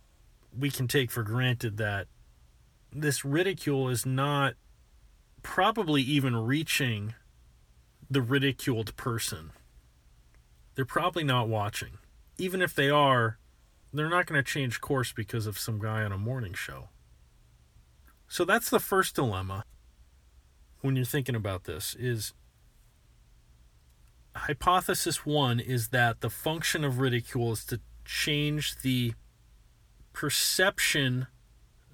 we 0.57 0.71
can 0.71 0.89
take 0.89 1.11
for 1.11 1.23
granted 1.23 1.77
that 1.77 2.07
this 2.93 3.25
ridicule 3.25 3.89
is 3.89 4.07
not 4.07 4.55
probably 5.43 6.03
even 6.03 6.37
reaching 6.37 7.15
the 8.11 8.23
ridiculed 8.23 8.97
person. 8.97 9.51
They're 10.75 10.85
probably 10.85 11.25
not 11.25 11.49
watching. 11.49 11.99
Even 12.39 12.61
if 12.63 12.75
they 12.75 12.91
are, 12.91 13.39
they're 13.93 14.11
not 14.11 14.27
going 14.27 14.43
to 14.43 14.51
change 14.51 14.81
course 14.81 15.13
because 15.13 15.47
of 15.47 15.59
some 15.59 15.79
guy 15.79 16.03
on 16.03 16.13
a 16.13 16.19
morning 16.19 16.55
show. 16.55 16.89
So 18.29 18.45
that's 18.45 18.71
the 18.71 18.81
first 18.81 19.15
dilemma 19.15 19.65
when 20.81 20.97
you're 20.97 21.05
thinking 21.05 21.35
about 21.35 21.65
this 21.65 21.97
is 21.99 22.33
hypothesis 24.37 25.25
1 25.25 25.61
is 25.61 25.88
that 25.88 26.21
the 26.21 26.31
function 26.31 26.85
of 26.85 26.99
ridicule 26.99 27.52
is 27.52 27.64
to 27.66 27.81
change 28.05 28.76
the 28.83 29.14
perception 30.12 31.26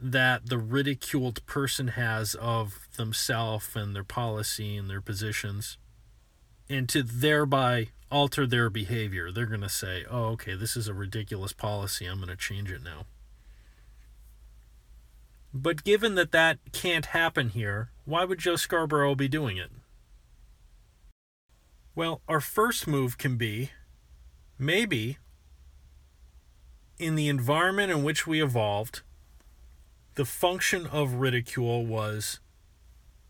that 0.00 0.46
the 0.46 0.58
ridiculed 0.58 1.44
person 1.46 1.88
has 1.88 2.34
of 2.34 2.88
themselves 2.96 3.68
and 3.74 3.94
their 3.94 4.04
policy 4.04 4.76
and 4.76 4.90
their 4.90 5.00
positions 5.00 5.78
and 6.68 6.88
to 6.88 7.02
thereby 7.02 7.88
alter 8.10 8.46
their 8.46 8.70
behavior. 8.70 9.30
They're 9.30 9.46
going 9.46 9.60
to 9.60 9.68
say, 9.68 10.04
"Oh, 10.10 10.26
okay, 10.30 10.54
this 10.54 10.76
is 10.76 10.88
a 10.88 10.94
ridiculous 10.94 11.52
policy. 11.52 12.06
I'm 12.06 12.18
going 12.18 12.28
to 12.28 12.36
change 12.36 12.70
it 12.70 12.82
now." 12.82 13.06
But 15.54 15.84
given 15.84 16.14
that 16.14 16.32
that 16.32 16.58
can't 16.72 17.06
happen 17.06 17.50
here, 17.50 17.90
why 18.04 18.24
would 18.24 18.38
Joe 18.38 18.56
Scarborough 18.56 19.14
be 19.14 19.28
doing 19.28 19.58
it? 19.58 19.70
Well, 21.94 22.22
our 22.26 22.40
first 22.40 22.86
move 22.86 23.18
can 23.18 23.36
be 23.36 23.70
maybe 24.58 25.18
in 26.98 27.16
the 27.16 27.28
environment 27.28 27.90
in 27.90 28.02
which 28.02 28.26
we 28.26 28.42
evolved, 28.42 29.02
the 30.14 30.24
function 30.24 30.86
of 30.86 31.14
ridicule 31.14 31.84
was 31.84 32.40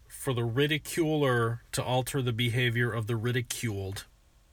for 0.07 0.33
the 0.33 0.45
ridiculer 0.45 1.63
to 1.73 1.83
alter 1.83 2.23
the 2.23 2.33
behavior 2.33 2.93
of 2.93 3.07
the 3.07 3.17
ridiculed. 3.17 4.05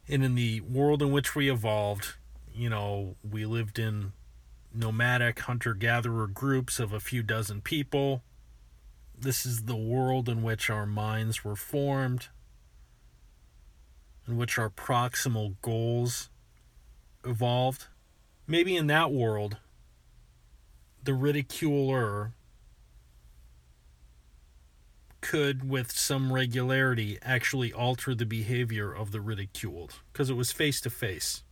And 0.08 0.24
in 0.24 0.36
the 0.36 0.62
world 0.62 1.04
in 1.04 1.12
which 1.12 1.36
we 1.36 1.52
evolved, 1.52 2.16
you 2.52 2.70
know, 2.70 3.16
we 3.30 3.46
lived 3.46 3.78
in 3.78 4.14
nomadic 4.74 5.40
hunter 5.42 5.74
gatherer 5.74 6.28
groups 6.28 6.80
of 6.80 6.94
a 6.94 7.00
few 7.00 7.22
dozen 7.22 7.62
people. 7.62 8.24
This 9.16 9.46
is 9.46 9.64
the 9.64 9.76
world 9.76 10.30
in 10.30 10.42
which 10.42 10.70
our 10.70 10.86
minds 10.86 11.44
were 11.44 11.56
formed, 11.56 12.30
in 14.30 14.38
which 14.38 14.60
our 14.60 14.70
proximal 14.70 15.56
goals 15.62 16.30
evolved. 17.26 17.88
Maybe 18.48 18.78
in 18.78 18.88
that 18.88 19.12
world, 19.12 19.58
the 21.04 21.14
ridiculer 21.14 22.34
could, 25.22 25.68
with 25.68 25.92
some 25.92 26.32
regularity, 26.32 27.18
actually 27.22 27.74
alter 27.74 28.16
the 28.16 28.26
behavior 28.26 28.94
of 28.94 29.12
the 29.12 29.20
ridiculed 29.20 29.96
because 30.14 30.30
it 30.30 30.36
was 30.36 30.52
face 30.52 30.80
to 30.82 30.90
face. 30.90 31.44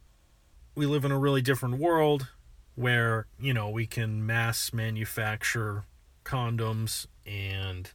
We 0.75 0.85
live 0.85 1.03
in 1.03 1.11
a 1.11 1.19
really 1.19 1.41
different 1.41 1.79
world 1.79 2.27
where 2.75 3.25
you 3.39 3.53
know 3.53 3.69
we 3.69 3.87
can 3.87 4.23
mass 4.25 4.71
manufacture 4.71 5.85
condoms 6.23 7.07
and 7.25 7.91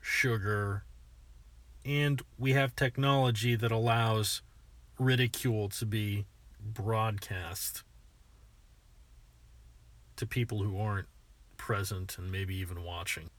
sugar 0.00 0.84
and 1.84 2.22
we 2.38 2.52
have 2.52 2.76
technology 2.76 3.54
that 3.54 3.72
allows 3.72 4.42
ridicule 4.98 5.68
to 5.68 5.86
be 5.86 6.26
broadcast 6.60 7.82
to 10.16 10.26
people 10.26 10.62
who 10.62 10.78
aren't 10.78 11.08
present 11.56 12.16
and 12.18 12.30
maybe 12.30 12.54
even 12.54 12.84
watching. 12.84 13.30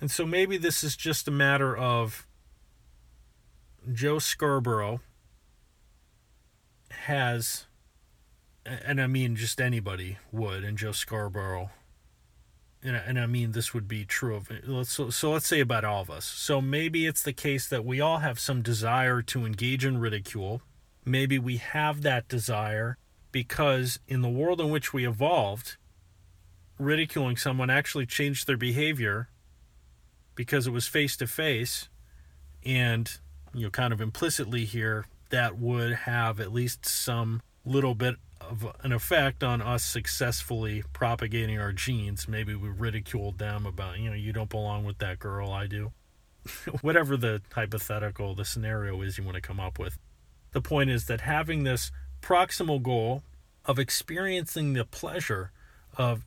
And 0.00 0.10
so 0.10 0.26
maybe 0.26 0.56
this 0.58 0.84
is 0.84 0.96
just 0.96 1.28
a 1.28 1.30
matter 1.30 1.76
of 1.76 2.26
Joe 3.92 4.18
Scarborough 4.18 5.00
has 6.90 7.66
and 8.64 9.00
I 9.00 9.06
mean 9.06 9.36
just 9.36 9.60
anybody 9.60 10.18
would, 10.32 10.64
and 10.64 10.78
Joe 10.78 10.92
Scarborough, 10.92 11.70
and, 12.84 12.94
and 12.94 13.18
I 13.18 13.26
mean 13.26 13.52
this 13.52 13.72
would 13.72 13.88
be 13.88 14.04
true 14.04 14.36
of 14.36 14.48
so, 14.86 15.10
so 15.10 15.32
let's 15.32 15.48
say 15.48 15.60
about 15.60 15.84
all 15.84 16.02
of 16.02 16.10
us. 16.10 16.24
So 16.24 16.60
maybe 16.60 17.06
it's 17.06 17.22
the 17.22 17.32
case 17.32 17.66
that 17.68 17.84
we 17.84 18.00
all 18.00 18.18
have 18.18 18.38
some 18.38 18.62
desire 18.62 19.22
to 19.22 19.46
engage 19.46 19.84
in 19.84 19.98
ridicule. 19.98 20.60
Maybe 21.04 21.38
we 21.38 21.56
have 21.56 22.02
that 22.02 22.28
desire 22.28 22.98
because 23.32 23.98
in 24.06 24.20
the 24.20 24.28
world 24.28 24.60
in 24.60 24.70
which 24.70 24.92
we 24.92 25.06
evolved, 25.06 25.76
ridiculing 26.78 27.36
someone 27.36 27.70
actually 27.70 28.06
changed 28.06 28.46
their 28.46 28.56
behavior 28.56 29.28
because 30.34 30.66
it 30.66 30.70
was 30.70 30.86
face 30.86 31.16
to 31.16 31.26
face, 31.26 31.88
and 32.64 33.18
you 33.54 33.64
know, 33.64 33.70
kind 33.70 33.92
of 33.92 34.00
implicitly 34.00 34.64
here, 34.64 35.06
that 35.30 35.58
would 35.58 35.92
have 35.92 36.40
at 36.40 36.52
least 36.52 36.84
some 36.84 37.40
little 37.64 37.94
bit 37.94 38.16
of 38.50 38.66
an 38.82 38.92
effect 38.92 39.42
on 39.42 39.60
us 39.60 39.84
successfully 39.84 40.82
propagating 40.92 41.58
our 41.58 41.72
genes. 41.72 42.28
Maybe 42.28 42.54
we 42.54 42.68
ridiculed 42.68 43.38
them 43.38 43.66
about, 43.66 43.98
you 43.98 44.10
know, 44.10 44.16
you 44.16 44.32
don't 44.32 44.50
belong 44.50 44.84
with 44.84 44.98
that 44.98 45.18
girl, 45.18 45.52
I 45.52 45.66
do. 45.66 45.92
Whatever 46.80 47.16
the 47.16 47.42
hypothetical, 47.52 48.34
the 48.34 48.44
scenario 48.44 49.00
is 49.02 49.18
you 49.18 49.24
want 49.24 49.36
to 49.36 49.40
come 49.40 49.60
up 49.60 49.78
with. 49.78 49.98
The 50.52 50.60
point 50.60 50.90
is 50.90 51.06
that 51.06 51.22
having 51.22 51.64
this 51.64 51.90
proximal 52.22 52.82
goal 52.82 53.22
of 53.64 53.78
experiencing 53.78 54.72
the 54.72 54.84
pleasure 54.84 55.50
of 55.96 56.24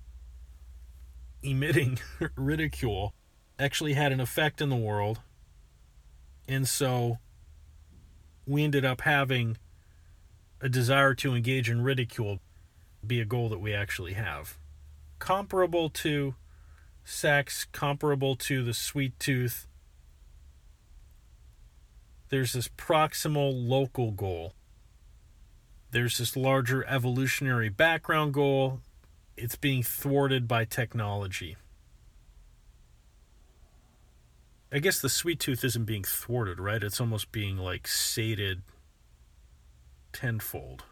emitting 1.43 1.99
ridicule 2.35 3.13
actually 3.59 3.93
had 3.93 4.11
an 4.11 4.19
effect 4.19 4.61
in 4.61 4.69
the 4.69 4.75
world. 4.75 5.21
And 6.47 6.67
so 6.67 7.17
we 8.45 8.63
ended 8.63 8.85
up 8.85 9.01
having 9.01 9.57
a 10.61 10.69
desire 10.69 11.13
to 11.15 11.35
engage 11.35 11.69
in 11.69 11.81
ridicule 11.81 12.39
be 13.05 13.21
a 13.21 13.25
goal 13.25 13.49
that 13.49 13.59
we 13.59 13.73
actually 13.73 14.13
have. 14.13 14.57
Comparable 15.19 15.89
to 15.89 16.35
sex, 17.03 17.65
comparable 17.71 18.35
to 18.35 18.63
the 18.63 18.73
sweet 18.73 19.17
tooth, 19.19 19.67
there's 22.29 22.53
this 22.53 22.67
proximal 22.67 23.53
local 23.55 24.11
goal. 24.11 24.53
There's 25.91 26.17
this 26.17 26.35
larger 26.35 26.85
evolutionary 26.85 27.69
background 27.69 28.33
goal. 28.33 28.81
It's 29.37 29.55
being 29.55 29.83
thwarted 29.83 30.47
by 30.47 30.65
technology. 30.65 31.55
I 34.69 34.79
guess 34.79 34.99
the 34.99 35.07
sweet 35.07 35.39
tooth 35.39 35.63
isn't 35.63 35.85
being 35.85 36.03
thwarted, 36.03 36.59
right? 36.59 36.83
It's 36.83 36.99
almost 36.99 37.31
being 37.31 37.57
like 37.57 37.87
sated 37.87 38.63
tenfold. 40.13 40.83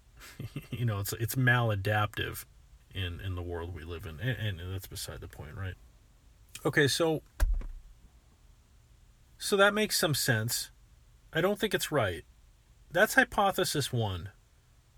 you 0.70 0.84
know, 0.84 1.00
it's 1.00 1.12
it's 1.14 1.34
maladaptive 1.34 2.44
in 2.94 3.20
in 3.20 3.34
the 3.34 3.42
world 3.42 3.74
we 3.74 3.84
live 3.84 4.06
in, 4.06 4.20
and, 4.20 4.60
and 4.60 4.74
that's 4.74 4.86
beside 4.86 5.20
the 5.20 5.28
point, 5.28 5.56
right? 5.56 5.74
Okay, 6.64 6.86
so 6.86 7.22
so 9.38 9.56
that 9.56 9.74
makes 9.74 9.98
some 9.98 10.14
sense. 10.14 10.70
I 11.32 11.40
don't 11.40 11.58
think 11.58 11.74
it's 11.74 11.90
right. 11.90 12.24
That's 12.90 13.14
hypothesis 13.14 13.92
one, 13.92 14.28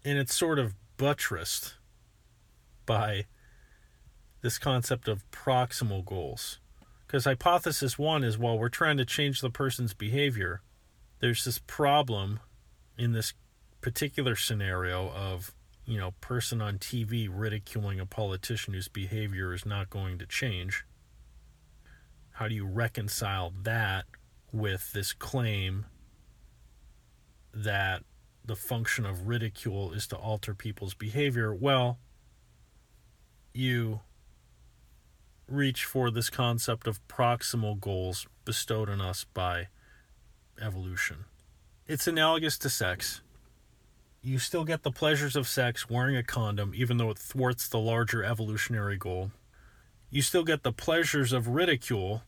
and 0.04 0.18
it's 0.18 0.34
sort 0.34 0.58
of 0.58 0.74
buttressed 0.96 1.74
by 2.86 3.26
this 4.42 4.58
concept 4.58 5.08
of 5.08 5.28
proximal 5.30 6.04
goals. 6.04 6.58
Because 7.06 7.24
hypothesis 7.24 7.98
one 7.98 8.24
is 8.24 8.36
while 8.36 8.58
we're 8.58 8.68
trying 8.68 8.96
to 8.96 9.04
change 9.04 9.40
the 9.40 9.50
person's 9.50 9.94
behavior, 9.94 10.60
there's 11.20 11.44
this 11.44 11.58
problem 11.58 12.40
in 12.98 13.12
this 13.12 13.32
particular 13.84 14.34
scenario 14.34 15.10
of 15.10 15.54
you 15.84 15.98
know 15.98 16.12
person 16.22 16.62
on 16.62 16.78
TV 16.78 17.28
ridiculing 17.30 18.00
a 18.00 18.06
politician 18.06 18.72
whose 18.72 18.88
behavior 18.88 19.52
is 19.52 19.66
not 19.66 19.90
going 19.90 20.16
to 20.16 20.24
change 20.24 20.86
how 22.30 22.48
do 22.48 22.54
you 22.54 22.64
reconcile 22.64 23.52
that 23.62 24.06
with 24.52 24.90
this 24.94 25.12
claim 25.12 25.84
that 27.52 28.02
the 28.42 28.56
function 28.56 29.04
of 29.04 29.28
ridicule 29.28 29.92
is 29.92 30.06
to 30.06 30.16
alter 30.16 30.54
people's 30.54 30.94
behavior? 30.94 31.54
Well 31.54 31.98
you 33.52 34.00
reach 35.46 35.84
for 35.84 36.10
this 36.10 36.30
concept 36.30 36.86
of 36.86 37.06
proximal 37.06 37.78
goals 37.78 38.26
bestowed 38.46 38.88
on 38.88 39.02
us 39.02 39.26
by 39.34 39.68
evolution. 40.58 41.26
It's 41.86 42.06
analogous 42.06 42.56
to 42.56 42.70
sex 42.70 43.20
you 44.24 44.38
still 44.38 44.64
get 44.64 44.82
the 44.82 44.90
pleasures 44.90 45.36
of 45.36 45.46
sex 45.46 45.90
wearing 45.90 46.16
a 46.16 46.22
condom, 46.22 46.72
even 46.74 46.96
though 46.96 47.10
it 47.10 47.18
thwarts 47.18 47.68
the 47.68 47.78
larger 47.78 48.24
evolutionary 48.24 48.96
goal. 48.96 49.30
You 50.08 50.22
still 50.22 50.44
get 50.44 50.62
the 50.62 50.72
pleasures 50.72 51.32
of 51.32 51.48
ridicule 51.48 52.22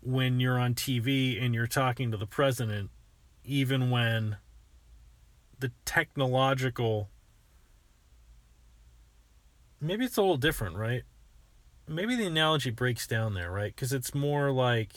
when 0.00 0.40
you're 0.40 0.58
on 0.58 0.74
TV 0.74 1.42
and 1.42 1.54
you're 1.54 1.66
talking 1.66 2.10
to 2.10 2.16
the 2.16 2.26
president, 2.26 2.90
even 3.44 3.90
when 3.90 4.38
the 5.58 5.72
technological. 5.84 7.10
Maybe 9.78 10.06
it's 10.06 10.16
a 10.16 10.22
little 10.22 10.38
different, 10.38 10.76
right? 10.76 11.02
Maybe 11.86 12.16
the 12.16 12.26
analogy 12.26 12.70
breaks 12.70 13.06
down 13.06 13.34
there, 13.34 13.50
right? 13.50 13.74
Because 13.74 13.92
it's 13.92 14.14
more 14.14 14.50
like. 14.50 14.92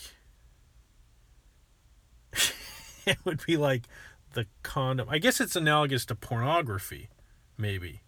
it 3.06 3.18
would 3.26 3.46
be 3.46 3.58
like 3.58 3.90
the 4.36 4.46
condom. 4.64 5.10
I 5.10 5.18
guess 5.18 5.42
it's 5.42 5.56
analogous 5.56 6.06
to 6.06 6.16
pornography, 6.16 7.10
maybe. 7.58 8.02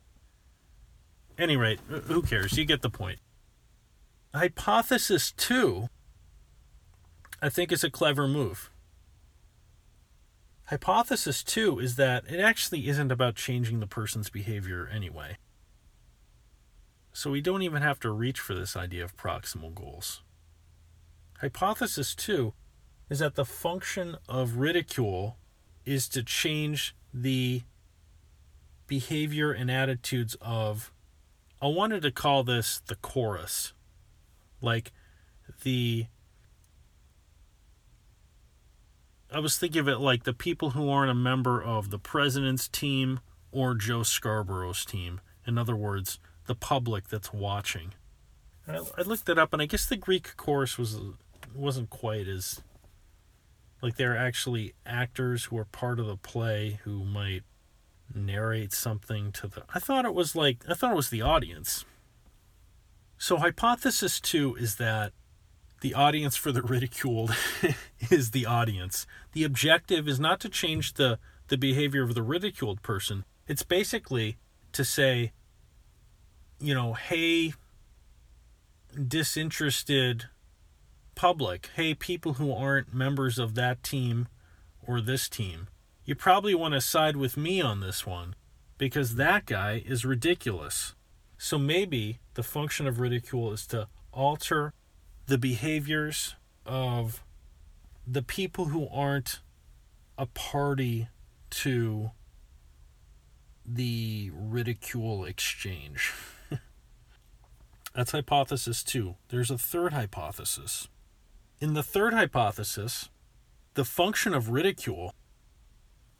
Any 1.38 1.58
rate, 1.58 1.80
who 1.88 2.22
cares? 2.22 2.58
You 2.58 2.66
get 2.66 2.82
the 2.82 2.90
point. 2.90 3.20
Hypothesis 4.34 5.32
two, 5.32 5.88
I 7.42 7.50
think, 7.50 7.72
is 7.72 7.84
a 7.84 7.90
clever 7.90 8.28
move. 8.28 8.70
Hypothesis 10.66 11.44
two 11.44 11.80
is 11.80 11.96
that 11.96 12.24
it 12.30 12.40
actually 12.40 12.88
isn't 12.88 13.12
about 13.12 13.36
changing 13.36 13.80
the 13.80 13.88
person's 13.88 14.30
behavior 14.30 14.90
anyway. 14.92 15.38
So 17.14 17.32
we 17.32 17.42
don't 17.42 17.64
even 17.64 17.82
have 17.82 18.00
to 18.02 18.12
reach 18.12 18.40
for 18.40 18.54
this 18.54 18.76
idea 18.76 19.04
of 19.04 19.18
proximal 19.18 19.74
goals. 19.74 20.22
Hypothesis 21.40 22.14
two 22.14 22.54
is 23.10 23.20
that 23.20 23.36
the 23.36 23.46
function 23.46 24.18
of 24.28 24.58
ridicule 24.58 25.38
is 25.88 26.10
to 26.10 26.22
change 26.22 26.94
the 27.14 27.64
behavior 28.88 29.52
and 29.52 29.72
attitudes 29.72 30.36
of 30.42 30.92
I 31.62 31.68
wanted 31.68 32.04
to 32.04 32.12
call 32.12 32.44
this 32.44 32.82
the 32.86 32.96
chorus. 32.96 33.74
Like 34.62 34.92
the 35.64 36.08
I 39.32 39.40
was 39.40 39.58
thinking 39.58 39.80
of 39.80 39.88
it 39.88 40.00
like 40.00 40.24
the 40.24 40.34
people 40.34 40.72
who 40.72 40.90
aren't 40.90 41.12
a 41.12 41.16
member 41.16 41.62
of 41.62 41.90
the 41.90 42.00
president's 42.00 42.68
team 42.68 43.22
or 43.52 43.74
Joe 43.74 44.02
Scarborough's 44.02 44.86
team. 44.86 45.22
In 45.46 45.58
other 45.58 45.76
words, 45.76 46.20
the 46.46 46.56
public 46.56 47.08
that's 47.08 47.34
watching. 47.34 47.94
I, 48.68 48.82
I 48.98 49.02
looked 49.02 49.30
it 49.30 49.38
up, 49.38 49.54
and 49.54 49.62
I 49.62 49.66
guess 49.66 49.86
the 49.86 49.96
Greek 49.96 50.36
chorus 50.36 50.78
was 50.78 51.00
wasn't 51.56 51.90
quite 51.90 52.28
as 52.28 52.62
like 53.82 53.96
they're 53.96 54.18
actually 54.18 54.74
actors 54.86 55.46
who 55.46 55.58
are 55.58 55.66
part 55.66 56.00
of 56.00 56.08
the 56.08 56.18
play 56.18 56.80
who 56.84 57.04
might 57.04 57.44
narrate 58.14 58.74
something 58.74 59.32
to 59.34 59.48
the 59.48 59.64
I 59.74 59.80
thought 59.80 60.06
it 60.06 60.14
was 60.14 60.36
like 60.36 60.60
I 60.68 60.74
thought 60.74 60.94
it 60.94 60.98
was 60.98 61.10
the 61.10 61.22
audience. 61.22 61.86
So 63.18 63.38
hypothesis 63.38 64.20
2 64.20 64.56
is 64.56 64.76
that 64.76 65.12
the 65.82 65.94
audience 65.94 66.36
for 66.36 66.52
the 66.52 66.62
ridiculed 66.62 67.36
is 68.10 68.32
the 68.32 68.46
audience. 68.46 69.06
The 69.34 69.44
objective 69.44 70.08
is 70.08 70.20
not 70.20 70.40
to 70.42 70.50
change 70.50 70.94
the 70.94 71.20
the 71.50 71.58
behavior 71.58 72.04
of 72.04 72.16
the 72.16 72.24
ridiculed 72.24 72.82
person. 72.82 73.26
It's 73.48 73.64
basically 73.64 74.38
to 74.74 74.84
say 74.84 75.32
you 76.60 76.74
know, 76.74 76.94
hey 76.94 77.54
disinterested 79.08 80.26
public, 81.18 81.70
hey, 81.76 81.96
people 81.96 82.34
who 82.34 82.54
aren't 82.54 82.94
members 82.94 83.40
of 83.40 83.56
that 83.56 83.84
team 83.84 84.28
or 84.86 85.02
this 85.02 85.28
team, 85.28 85.68
you 86.06 86.16
probably 86.16 86.56
want 86.56 86.76
to 86.76 86.80
side 86.80 87.18
with 87.18 87.36
me 87.36 87.60
on 87.60 87.82
this 87.82 88.06
one 88.06 88.36
because 88.78 89.16
that 89.16 89.46
guy 89.46 89.84
is 89.86 90.06
ridiculous. 90.06 90.94
So 91.38 91.58
maybe 91.58 92.20
the 92.36 92.44
function 92.44 92.88
of 92.88 93.00
ridicule 93.00 93.52
is 93.52 93.66
to 93.68 93.88
alter 94.14 94.74
the 95.26 95.40
behaviors 95.40 96.36
of 96.66 97.24
the 98.06 98.22
people 98.22 98.66
who 98.66 98.88
aren't 98.88 99.42
a 100.18 100.28
party 100.28 101.10
to 101.50 102.12
the 103.66 104.32
ridicule 104.34 105.26
exchange. 105.26 106.14
That's 107.96 108.12
hypothesis 108.12 108.84
two. 108.84 109.16
There's 109.30 109.52
a 109.52 109.58
third 109.58 109.94
hypothesis. 109.94 110.88
In 111.60 111.74
the 111.74 111.82
third 111.82 112.14
hypothesis, 112.14 113.10
the 113.74 113.84
function 113.84 114.36
of 114.36 114.50
ridicule, 114.50 115.12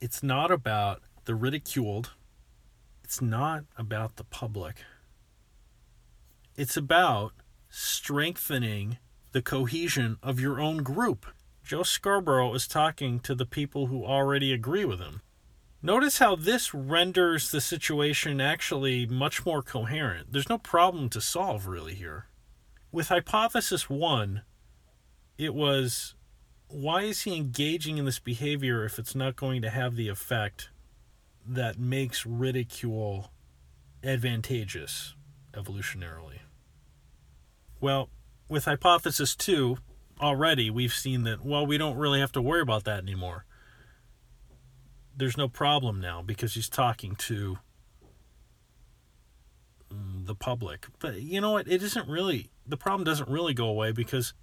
it's 0.00 0.20
not 0.20 0.50
about 0.50 1.00
the 1.26 1.36
ridiculed, 1.36 2.10
it's 3.04 3.22
not 3.22 3.62
about 3.76 4.16
the 4.16 4.24
public. 4.24 4.82
It's 6.56 6.76
about 6.76 7.34
strengthening 7.70 8.98
the 9.30 9.40
cohesion 9.40 10.16
of 10.24 10.40
your 10.40 10.60
own 10.60 10.78
group. 10.78 11.24
Joe 11.62 11.84
Scarborough 11.84 12.52
is 12.54 12.66
talking 12.66 13.20
to 13.20 13.32
the 13.36 13.46
people 13.46 13.86
who 13.86 14.04
already 14.04 14.52
agree 14.52 14.84
with 14.84 14.98
him. 14.98 15.20
Notice 15.80 16.18
how 16.18 16.34
this 16.34 16.74
renders 16.74 17.52
the 17.52 17.60
situation 17.60 18.40
actually 18.40 19.06
much 19.06 19.46
more 19.46 19.62
coherent. 19.62 20.32
There's 20.32 20.48
no 20.48 20.58
problem 20.58 21.08
to 21.10 21.20
solve, 21.20 21.68
really, 21.68 21.94
here. 21.94 22.26
With 22.90 23.06
hypothesis 23.06 23.88
one, 23.88 24.42
it 25.38 25.54
was 25.54 26.14
why 26.68 27.02
is 27.02 27.22
he 27.22 27.34
engaging 27.36 27.96
in 27.96 28.04
this 28.04 28.18
behavior 28.18 28.84
if 28.84 28.98
it's 28.98 29.14
not 29.14 29.36
going 29.36 29.62
to 29.62 29.70
have 29.70 29.96
the 29.96 30.08
effect 30.08 30.68
that 31.46 31.78
makes 31.78 32.26
ridicule 32.26 33.30
advantageous 34.04 35.14
evolutionarily? 35.54 36.40
Well, 37.80 38.10
with 38.48 38.66
hypothesis 38.66 39.34
2, 39.36 39.78
already 40.20 40.68
we've 40.68 40.92
seen 40.92 41.22
that, 41.22 41.44
well, 41.44 41.66
we 41.66 41.78
don't 41.78 41.96
really 41.96 42.20
have 42.20 42.32
to 42.32 42.42
worry 42.42 42.60
about 42.60 42.84
that 42.84 43.02
anymore. 43.02 43.46
There's 45.16 45.36
no 45.36 45.48
problem 45.48 46.00
now 46.00 46.22
because 46.22 46.54
he's 46.54 46.68
talking 46.68 47.16
to 47.16 47.58
mm, 49.92 50.26
the 50.26 50.34
public. 50.34 50.86
But 50.98 51.22
you 51.22 51.40
know 51.40 51.52
what? 51.52 51.66
It 51.66 51.82
isn't 51.82 52.08
really, 52.08 52.50
the 52.66 52.76
problem 52.76 53.04
doesn't 53.04 53.28
really 53.28 53.54
go 53.54 53.66
away 53.68 53.92
because 53.92 54.34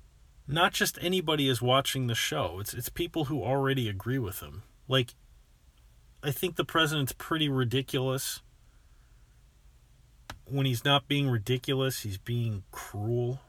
not 0.48 0.74
just 0.74 0.98
anybody 1.02 1.48
is 1.48 1.62
watching 1.62 2.08
the 2.08 2.16
show, 2.16 2.58
it's, 2.60 2.74
it's 2.74 2.90
people 2.90 3.26
who 3.26 3.44
already 3.44 3.90
agree 3.90 4.20
with 4.20 4.42
him. 4.42 4.64
Like, 4.88 5.16
I 6.24 6.32
think 6.32 6.56
the 6.56 6.66
president's 6.66 7.14
pretty 7.14 7.50
ridiculous. 7.50 8.42
When 10.48 10.66
he's 10.66 10.86
not 10.86 11.08
being 11.08 11.30
ridiculous, 11.30 12.02
he's 12.02 12.18
being 12.18 12.64
cruel 12.72 13.40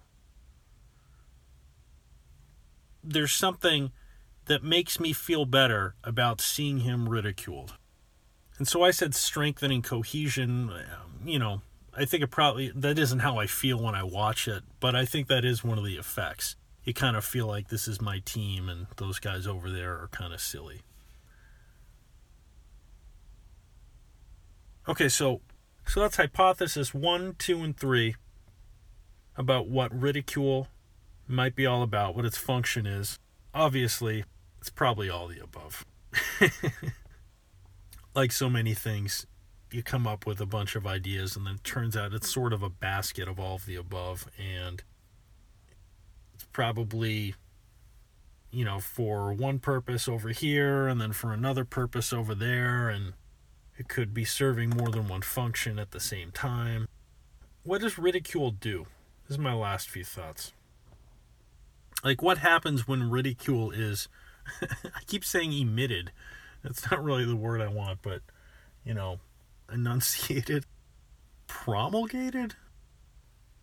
there's 3.07 3.33
something 3.33 3.93
that 4.47 4.63
makes 4.63 5.01
me 5.01 5.13
feel 5.13 5.45
better 5.45 5.95
about 6.05 6.41
seeing 6.41 6.81
him 6.81 7.09
ridiculed. 7.09 7.75
And 8.59 8.67
so 8.67 8.83
I 8.83 8.91
said 8.91 9.15
strengthening 9.15 9.83
cohesion, 9.83 10.71
um, 10.71 11.29
you 11.29 11.39
know, 11.39 11.63
I 11.95 12.05
think 12.05 12.23
it 12.23 12.29
probably 12.29 12.71
that 12.75 12.99
isn't 12.99 13.21
how 13.21 13.39
I 13.39 13.47
feel 13.47 13.83
when 13.83 13.95
I 13.95 14.03
watch 14.03 14.49
it, 14.49 14.65
but 14.81 14.95
I 14.95 15.05
think 15.05 15.29
that 15.29 15.45
is 15.45 15.65
one 15.65 15.79
of 15.79 15.85
the 15.85 15.97
effects. 15.97 16.57
You 16.87 16.95
kind 16.95 17.17
of 17.17 17.25
feel 17.25 17.47
like 17.47 17.69
this 17.69 17.87
is 17.87 18.01
my 18.01 18.21
team 18.21 18.71
and 18.71 18.87
those 18.97 19.19
guys 19.19 19.47
over 19.47 19.71
there 19.71 19.93
are 19.95 20.09
kind 20.13 20.33
of 20.33 20.41
silly. 20.41 20.81
Okay, 24.89 25.09
so 25.09 25.41
so 25.87 26.01
that's 26.01 26.17
hypothesis 26.17 26.95
1, 26.95 27.35
2 27.39 27.63
and 27.63 27.77
3 27.77 28.15
about 29.37 29.69
what 29.69 29.93
ridicule 29.93 30.69
might 31.29 31.55
be 31.55 31.67
all 31.67 31.83
about, 31.83 32.15
what 32.15 32.25
its 32.25 32.39
function 32.39 32.87
is. 32.87 33.19
Obviously, 33.53 34.25
it's 34.61 34.71
probably 34.71 35.11
all 35.11 35.27
the 35.27 35.43
above. 35.43 35.85
like 38.15 38.33
so 38.33 38.49
many 38.49 38.75
things, 38.75 39.27
you 39.71 39.83
come 39.83 40.07
up 40.07 40.25
with 40.25 40.41
a 40.41 40.47
bunch 40.47 40.77
of 40.77 40.87
ideas, 40.87 41.37
and 41.37 41.47
then 41.47 41.57
it 41.57 41.65
turns 41.65 41.97
out 41.97 42.13
it's 42.13 42.33
sort 42.33 42.53
of 42.53 42.63
a 42.63 42.71
basket 42.71 43.29
of 43.29 43.39
all 43.39 43.57
of 43.57 43.67
the 43.67 43.77
above, 43.77 44.27
and 44.39 44.83
probably, 46.57 47.35
you 48.51 48.65
know, 48.65 48.81
for 48.81 49.33
one 49.33 49.59
purpose 49.59 50.09
over 50.09 50.31
here, 50.31 50.89
and 50.89 51.01
then 51.01 51.13
for 51.13 51.33
another 51.33 51.65
purpose 51.65 52.13
over 52.13 52.35
there, 52.35 52.89
and 52.89 53.13
it 53.77 53.89
could 53.89 54.15
be 54.15 54.25
serving 54.25 54.71
more 54.71 54.91
than 54.91 55.07
one 55.07 55.21
function 55.21 55.79
at 55.79 55.91
the 55.91 56.01
same 56.01 56.31
time. 56.31 56.89
What 57.63 57.83
does 57.83 57.99
ridicule 57.99 58.51
do? 58.53 58.87
This 59.29 59.37
is 59.37 59.39
my 59.39 59.53
last 59.53 59.91
few 59.91 60.05
thoughts 60.05 60.53
like 62.05 62.23
what 62.23 62.39
happens 62.39 62.87
when 62.87 63.11
ridicule 63.11 63.71
is 63.71 64.09
I 64.63 65.01
keep 65.07 65.25
saying 65.25 65.53
emitted. 65.53 66.13
That's 66.63 66.89
not 66.91 67.03
really 67.03 67.25
the 67.25 67.37
word 67.37 67.61
I 67.61 67.69
want, 67.69 68.01
but 68.03 68.23
you 68.85 68.95
know, 68.95 69.19
enunciated, 69.73 70.65
promulgated 71.47 72.55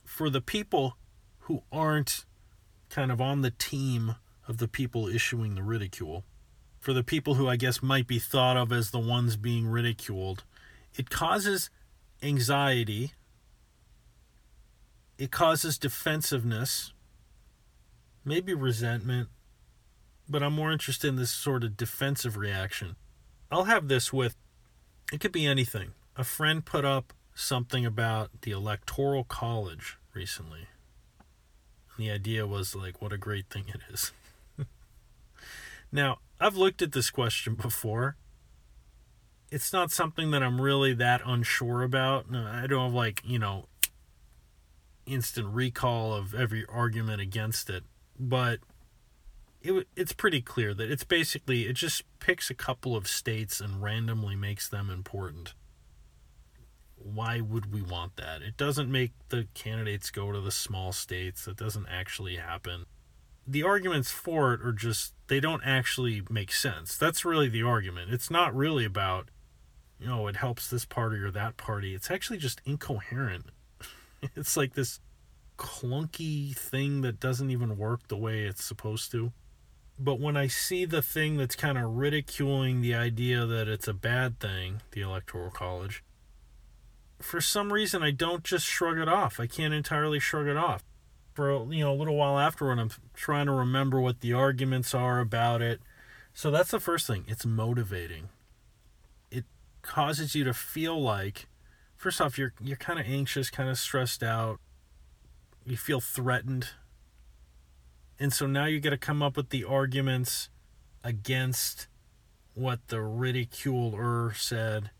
for 0.04 0.30
the 0.30 0.42
people 0.42 0.98
who 1.40 1.64
aren't 1.72 2.26
kind 2.94 3.12
of 3.12 3.20
on 3.20 3.42
the 3.42 3.52
team 3.52 4.16
of 4.48 4.58
the 4.58 4.68
people 4.68 5.08
issuing 5.08 5.56
the 5.56 5.64
ridicule. 5.64 6.24
For 6.80 6.94
the 6.94 7.04
people 7.04 7.36
who 7.36 7.48
I 7.48 7.56
guess 7.56 7.82
might 7.82 8.08
be 8.08 8.20
thought 8.20 8.58
of 8.58 8.72
as 8.72 8.92
the 8.92 9.00
ones 9.00 9.36
being 9.36 9.66
ridiculed, 9.66 10.44
it 10.96 11.10
causes 11.10 11.70
anxiety. 12.22 13.14
It 15.18 15.32
causes 15.32 15.78
defensiveness 15.78 16.94
maybe 18.26 18.54
resentment, 18.54 19.30
but 20.30 20.44
I'm 20.44 20.54
more 20.54 20.72
interested 20.72 21.08
in 21.08 21.16
this 21.16 21.32
sort 21.32 21.64
of 21.64 21.76
defensive 21.76 22.38
reaction. 22.38 22.96
I'll 23.52 23.66
have 23.66 23.88
this 23.88 24.14
with 24.14 24.36
it 25.12 25.20
could 25.20 25.32
be 25.32 25.46
anything. 25.46 25.92
A 26.16 26.24
friend 26.24 26.64
put 26.64 26.86
up 26.86 27.14
something 27.36 27.86
about 27.86 28.30
the 28.42 28.52
Electoral 28.52 29.24
College 29.24 29.98
recently. 30.14 30.68
And 31.96 32.06
the 32.06 32.12
idea 32.12 32.46
was 32.46 32.76
like, 32.76 33.02
what 33.02 33.14
a 33.14 33.18
great 33.18 33.50
thing 33.50 33.66
it 33.68 33.82
is. 33.92 34.12
now, 35.92 36.20
I've 36.40 36.56
looked 36.56 36.82
at 36.82 36.92
this 36.92 37.10
question 37.10 37.56
before. 37.56 38.16
It's 39.52 39.72
not 39.72 39.92
something 39.92 40.32
that 40.32 40.42
I'm 40.42 40.60
really 40.60 40.94
that 40.96 41.22
unsure 41.26 41.84
about. 41.84 42.26
I 42.34 42.66
don't 42.68 42.86
have, 42.86 42.94
like, 42.94 43.22
you 43.24 43.38
know, 43.38 43.68
instant 45.06 45.48
recall 45.54 46.14
of 46.14 46.34
every 46.34 46.66
argument 46.68 47.22
against 47.22 47.70
it 47.70 47.84
but 48.20 48.60
it, 49.62 49.88
it's 49.96 50.14
pretty 50.14 50.42
clear 50.42 50.74
that 50.74 50.92
it's 50.92 51.04
basically 51.04 51.64
it 51.64 51.74
just 51.74 52.04
picks 52.20 52.50
a 52.50 52.56
couple 52.56 52.96
of 52.96 53.08
states 53.08 53.60
and 53.60 53.82
randomly 53.82 54.36
makes 54.36 54.68
them 54.68 54.90
important. 54.90 55.54
Why 57.04 57.42
would 57.42 57.74
we 57.74 57.82
want 57.82 58.16
that? 58.16 58.42
It 58.42 58.58
doesn't 58.58 58.92
make 58.92 59.12
the 59.30 59.48
candidates 59.54 60.10
go 60.10 60.32
to 60.32 60.42
the 60.42 60.52
small 60.52 60.92
states. 60.92 61.46
That 61.46 61.58
doesn't 61.58 61.88
actually 61.90 62.38
happen. 62.38 62.86
The 63.46 63.64
arguments 63.64 64.12
for 64.12 64.54
it 64.54 64.62
are 64.62 64.72
just 64.72 65.14
they 65.28 65.40
don't 65.40 65.64
actually 65.66 66.24
make 66.30 66.52
sense. 66.52 66.98
That's 66.98 67.26
really 67.26 67.50
the 67.50 67.64
argument. 67.64 68.14
It's 68.14 68.32
not 68.32 68.56
really 68.56 68.86
about 68.86 69.30
you 70.00 70.08
know, 70.08 70.28
it 70.28 70.36
helps 70.36 70.70
this 70.70 70.86
party 70.86 71.18
or 71.18 71.32
that 71.32 71.56
party. 71.56 71.96
It's 71.96 72.12
actually 72.12 72.40
just 72.40 72.62
incoherent. 72.66 73.46
it's 74.36 74.58
like 74.58 74.74
this 74.74 75.00
clunky 75.58 76.56
thing 76.56 77.02
that 77.02 77.20
doesn't 77.20 77.52
even 77.52 77.78
work 77.78 78.08
the 78.08 78.18
way 78.18 78.44
it's 78.44 78.64
supposed 78.64 79.12
to. 79.12 79.32
But 79.98 80.20
when 80.20 80.36
I 80.36 80.48
see 80.48 80.86
the 80.86 81.02
thing 81.02 81.38
that's 81.38 81.56
kind 81.56 81.78
of 81.78 81.96
ridiculing 81.96 82.82
the 82.82 82.96
idea 82.96 83.46
that 83.46 83.68
it's 83.68 83.88
a 83.88 83.94
bad 83.94 84.40
thing, 84.40 84.82
the 84.92 85.02
Electoral 85.02 85.52
College, 85.52 86.04
for 87.24 87.42
some 87.42 87.74
reason 87.74 88.04
I 88.04 88.12
don't 88.12 88.44
just 88.44 88.66
shrug 88.66 88.98
it 88.98 89.08
off. 89.08 89.40
I 89.40 89.48
can't 89.48 89.74
entirely 89.74 90.20
shrug 90.20 90.48
it 90.48 90.58
off. 90.58 90.84
For 91.34 91.52
you 91.74 91.84
know 91.84 91.94
a 91.94 91.96
little 91.96 92.16
while 92.16 92.38
afterward, 92.38 92.80
I'm 92.80 92.92
trying 93.14 93.48
to 93.48 93.52
remember 93.52 94.00
what 94.00 94.22
the 94.22 94.34
arguments 94.34 94.94
are 94.94 95.20
about 95.20 95.62
it. 95.62 95.82
So 96.34 96.52
that's 96.52 96.72
the 96.72 96.80
first 96.80 97.08
thing. 97.08 97.26
It's 97.28 97.46
motivating. 97.46 98.30
It 99.32 99.46
causes 99.82 100.36
you 100.36 100.44
to 100.44 100.54
feel 100.54 101.02
like, 101.02 101.48
first 101.96 102.22
off, 102.22 102.38
you're 102.38 102.54
you're 102.62 102.78
kind 102.78 103.00
of 103.00 103.08
anxious, 103.08 103.50
kind 103.50 103.70
of 103.70 103.80
stressed 103.80 104.22
out 104.22 104.60
you 105.66 105.78
feel 105.78 106.02
threatened. 106.02 106.70
And 108.20 108.34
so 108.34 108.46
now 108.46 108.66
you 108.66 108.80
got 108.80 108.92
to 108.92 108.98
come 108.98 109.22
up 109.22 109.38
with 109.38 109.50
the 109.50 109.64
arguments 109.64 110.50
against 111.04 111.88
what 112.54 112.88
the 112.88 113.02
ridiculer 113.02 114.34
said. 114.34 114.92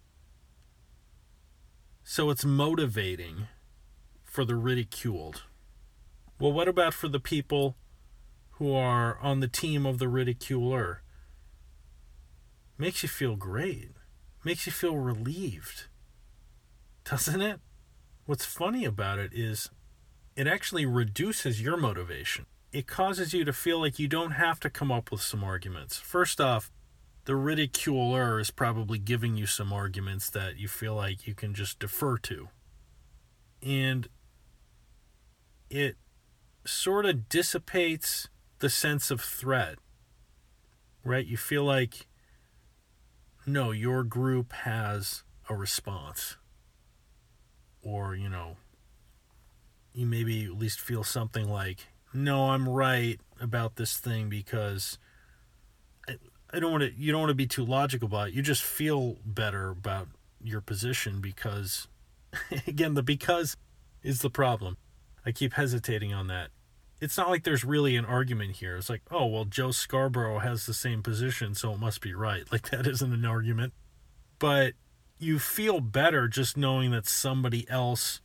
So 2.04 2.30
it's 2.30 2.44
motivating 2.44 3.48
for 4.24 4.44
the 4.44 4.56
ridiculed. 4.56 5.44
Well, 6.40 6.52
what 6.52 6.68
about 6.68 6.94
for 6.94 7.08
the 7.08 7.20
people 7.20 7.78
who 8.52 8.74
are 8.74 9.18
on 9.20 9.40
the 9.40 9.48
team 9.48 9.86
of 9.86 10.00
the 10.00 10.10
ridiculer? 10.10 11.02
Makes 12.78 13.04
you 13.04 13.10
feel 13.10 13.36
great. 13.36 13.92
Makes 14.44 14.66
you 14.66 14.72
feel 14.72 14.98
relieved. 14.98 15.86
Doesn't 17.06 17.42
it? 17.42 17.62
What's 18.26 18.46
funny 18.46 18.84
about 18.84 19.20
it 19.20 19.32
is 19.34 19.70
it 20.36 20.48
actually 20.48 20.86
reduces 20.86 21.62
your 21.62 21.78
motivation. 21.78 22.46
It 22.74 22.88
causes 22.88 23.34
you 23.34 23.46
to 23.46 23.54
feel 23.54 23.80
like 23.80 24.00
you 24.00 24.08
don't 24.08 24.32
have 24.32 24.60
to 24.62 24.70
come 24.70 24.92
up 24.92 25.12
with 25.12 25.22
some 25.22 25.44
arguments. 25.44 25.98
First 25.98 26.42
off, 26.42 26.72
the 27.26 27.36
ridiculer 27.36 28.40
is 28.40 28.52
probably 28.52 29.00
giving 29.00 29.38
you 29.38 29.46
some 29.46 29.72
arguments 29.72 30.30
that 30.30 30.58
you 30.58 30.68
feel 30.68 30.96
like 30.96 31.26
you 31.26 31.34
can 31.34 31.54
just 31.54 31.80
defer 31.80 32.18
to. 32.18 32.50
And 33.62 34.10
it 35.70 35.96
sort 36.66 37.06
of 37.06 37.30
dissipates 37.30 38.28
the 38.60 38.70
sense 38.70 39.10
of 39.10 39.22
threat, 39.22 39.78
right? 41.04 41.26
You 41.26 41.38
feel 41.38 41.64
like, 41.64 42.08
no, 43.46 43.72
your 43.72 44.04
group 44.04 44.52
has 44.54 45.24
a 45.50 45.56
response. 45.56 46.38
Or, 47.82 48.16
you 48.16 48.30
know, 48.30 48.58
you 49.94 50.06
maybe 50.06 50.46
at 50.46 50.58
least 50.58 50.80
feel 50.80 51.04
something 51.04 51.50
like, 51.50 51.88
no, 52.14 52.50
I'm 52.50 52.68
right 52.68 53.20
about 53.40 53.76
this 53.76 53.98
thing 53.98 54.30
because 54.30 54.98
I, 56.54 56.60
don't 56.60 56.72
want 56.72 56.84
to, 56.84 56.94
you 56.94 57.12
don't 57.12 57.22
want 57.22 57.32
to 57.32 57.36
be 57.36 57.48
too 57.48 57.66
logical 57.66 58.08
about 58.08 58.30
it. 58.30 58.34
You 58.34 58.42
just 58.42 58.64
feel 58.64 59.18
better 59.26 59.70
about 59.70 60.08
your 60.42 60.62
position 60.62 61.20
because, 61.20 61.88
again, 62.68 62.94
the 62.94 63.04
because 63.04 63.58
is 64.04 64.20
the 64.20 64.30
problem. 64.30 64.78
I 65.26 65.32
keep 65.32 65.54
hesitating 65.54 66.14
on 66.14 66.28
that. 66.28 66.50
It's 67.02 67.18
not 67.18 67.30
like 67.30 67.44
there's 67.44 67.66
really 67.66 67.98
an 67.98 68.06
argument 68.06 68.58
here. 68.58 68.78
It's 68.78 68.90
like, 68.90 69.02
oh, 69.12 69.26
well, 69.26 69.46
Joe 69.46 69.72
Scarborough 69.72 70.40
has 70.40 70.66
the 70.66 70.74
same 70.74 71.02
position, 71.02 71.54
so 71.56 71.74
it 71.74 71.80
must 71.80 72.02
be 72.02 72.14
right. 72.14 72.44
Like, 72.52 72.70
that 72.70 72.88
isn't 72.88 73.14
an 73.14 73.26
argument. 73.26 73.74
But 74.40 74.74
you 75.18 75.40
feel 75.40 75.80
better 75.80 76.28
just 76.28 76.56
knowing 76.56 76.92
that 76.92 77.08
somebody 77.08 77.68
else 77.70 78.22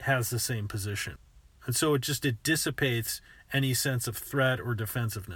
has 0.00 0.30
the 0.30 0.38
same 0.38 0.68
position. 0.68 1.18
And 1.66 1.74
so 1.74 1.94
it 1.94 2.02
just 2.02 2.24
it 2.24 2.42
dissipates 2.42 3.20
any 3.52 3.74
sense 3.74 4.06
of 4.06 4.16
threat 4.16 4.60
or 4.60 4.74
defensive. 4.74 5.28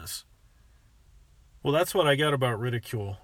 Well, 1.62 1.72
that's 1.72 1.94
what 1.94 2.06
I 2.06 2.16
got 2.16 2.32
about 2.32 2.58
ridicule. 2.58 3.18